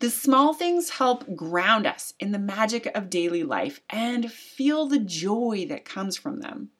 The 0.01 0.09
small 0.09 0.55
things 0.55 0.89
help 0.89 1.35
ground 1.35 1.85
us 1.85 2.15
in 2.19 2.31
the 2.31 2.39
magic 2.39 2.87
of 2.95 3.07
daily 3.07 3.43
life 3.43 3.81
and 3.87 4.31
feel 4.31 4.87
the 4.87 4.97
joy 4.97 5.67
that 5.69 5.85
comes 5.85 6.17
from 6.17 6.39
them. 6.39 6.71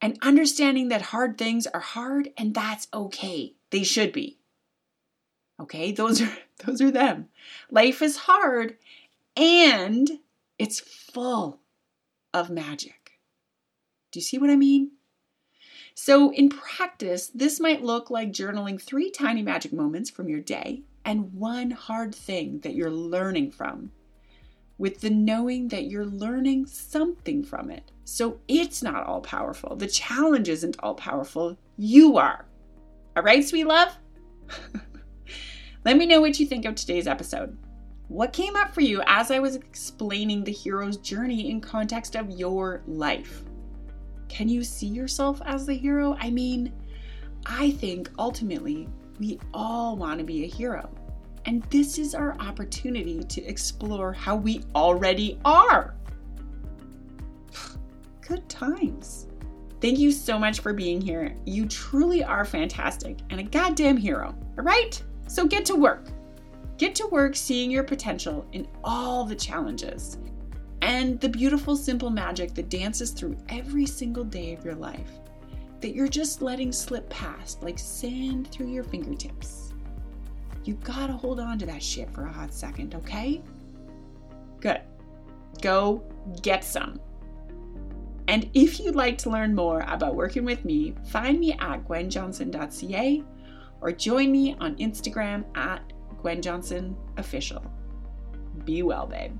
And 0.00 0.16
understanding 0.22 0.86
that 0.90 1.02
hard 1.02 1.36
things 1.36 1.66
are 1.66 1.80
hard 1.80 2.30
and 2.38 2.54
that's 2.54 2.86
okay. 2.94 3.54
They 3.70 3.82
should 3.82 4.12
be. 4.12 4.38
Okay, 5.58 5.90
those 5.90 6.22
are 6.22 6.30
those 6.64 6.80
are 6.80 6.92
them. 6.92 7.26
Life 7.72 8.02
is 8.02 8.18
hard 8.18 8.76
and 9.36 10.08
it's 10.60 10.78
full 10.78 11.58
of 12.32 12.50
magic. 12.50 13.18
Do 14.12 14.20
you 14.20 14.24
see 14.24 14.38
what 14.38 14.50
I 14.50 14.54
mean? 14.56 14.92
So, 15.96 16.32
in 16.32 16.50
practice, 16.50 17.32
this 17.34 17.58
might 17.58 17.82
look 17.82 18.10
like 18.10 18.30
journaling 18.30 18.80
three 18.80 19.10
tiny 19.10 19.42
magic 19.42 19.72
moments 19.72 20.08
from 20.08 20.28
your 20.28 20.40
day 20.40 20.84
and 21.04 21.32
one 21.32 21.70
hard 21.70 22.14
thing 22.14 22.60
that 22.60 22.74
you're 22.74 22.90
learning 22.90 23.50
from, 23.50 23.90
with 24.78 25.00
the 25.00 25.10
knowing 25.10 25.68
that 25.68 25.86
you're 25.86 26.06
learning 26.06 26.66
something 26.66 27.42
from 27.42 27.70
it. 27.70 27.90
So, 28.04 28.40
it's 28.48 28.82
not 28.82 29.06
all 29.06 29.20
powerful. 29.20 29.76
The 29.76 29.86
challenge 29.86 30.48
isn't 30.48 30.76
all 30.80 30.94
powerful. 30.94 31.56
You 31.76 32.16
are. 32.16 32.44
All 33.16 33.22
right, 33.22 33.44
sweet 33.44 33.66
love? 33.66 33.96
Let 35.84 35.96
me 35.96 36.06
know 36.06 36.20
what 36.20 36.38
you 36.38 36.46
think 36.46 36.64
of 36.64 36.74
today's 36.74 37.06
episode. 37.06 37.56
What 38.08 38.32
came 38.32 38.56
up 38.56 38.74
for 38.74 38.80
you 38.80 39.02
as 39.06 39.30
I 39.30 39.38
was 39.38 39.54
explaining 39.54 40.42
the 40.42 40.52
hero's 40.52 40.96
journey 40.96 41.48
in 41.48 41.60
context 41.60 42.16
of 42.16 42.30
your 42.30 42.82
life? 42.86 43.44
Can 44.28 44.48
you 44.48 44.64
see 44.64 44.88
yourself 44.88 45.40
as 45.44 45.64
the 45.64 45.74
hero? 45.74 46.16
I 46.18 46.30
mean, 46.30 46.72
I 47.46 47.70
think 47.70 48.10
ultimately 48.18 48.88
we 49.20 49.38
all 49.52 49.96
want 49.96 50.18
to 50.18 50.24
be 50.24 50.44
a 50.44 50.48
hero. 50.48 50.90
And 51.44 51.62
this 51.64 51.98
is 51.98 52.14
our 52.14 52.34
opportunity 52.40 53.22
to 53.22 53.44
explore 53.44 54.12
how 54.12 54.34
we 54.34 54.64
already 54.74 55.38
are. 55.44 55.94
Good 58.26 58.48
times. 58.48 59.26
Thank 59.80 59.98
you 59.98 60.10
so 60.10 60.38
much 60.38 60.60
for 60.60 60.72
being 60.72 61.00
here. 61.00 61.34
You 61.44 61.66
truly 61.66 62.24
are 62.24 62.44
fantastic 62.44 63.18
and 63.30 63.40
a 63.40 63.44
goddamn 63.44 63.96
hero, 63.96 64.34
all 64.58 64.64
right? 64.64 65.02
So 65.28 65.46
get 65.46 65.64
to 65.66 65.76
work. 65.76 66.06
Get 66.78 66.94
to 66.96 67.06
work 67.08 67.36
seeing 67.36 67.70
your 67.70 67.84
potential 67.84 68.46
in 68.52 68.66
all 68.82 69.24
the 69.24 69.36
challenges 69.36 70.18
and 70.82 71.20
the 71.20 71.28
beautiful, 71.28 71.76
simple 71.76 72.08
magic 72.08 72.54
that 72.54 72.70
dances 72.70 73.10
through 73.10 73.36
every 73.50 73.84
single 73.84 74.24
day 74.24 74.54
of 74.54 74.64
your 74.64 74.74
life 74.74 75.19
that 75.80 75.94
you're 75.94 76.08
just 76.08 76.42
letting 76.42 76.72
slip 76.72 77.08
past 77.08 77.62
like 77.62 77.78
sand 77.78 78.50
through 78.50 78.68
your 78.68 78.84
fingertips. 78.84 79.72
You 80.64 80.74
gotta 80.74 81.14
hold 81.14 81.40
on 81.40 81.58
to 81.58 81.66
that 81.66 81.82
shit 81.82 82.10
for 82.10 82.24
a 82.24 82.32
hot 82.32 82.52
second, 82.52 82.94
okay? 82.94 83.42
Good. 84.60 84.82
Go 85.62 86.02
get 86.42 86.64
some. 86.64 87.00
And 88.28 88.48
if 88.54 88.78
you'd 88.78 88.94
like 88.94 89.18
to 89.18 89.30
learn 89.30 89.54
more 89.54 89.80
about 89.88 90.14
working 90.14 90.44
with 90.44 90.64
me, 90.64 90.94
find 91.08 91.40
me 91.40 91.52
at 91.54 91.84
gwenjohnson.ca 91.88 93.24
or 93.80 93.92
join 93.92 94.30
me 94.30 94.54
on 94.60 94.76
Instagram 94.76 95.44
at 95.56 95.82
gwenjohnsonofficial. 96.22 97.68
Be 98.64 98.82
well, 98.82 99.06
babe. 99.06 99.36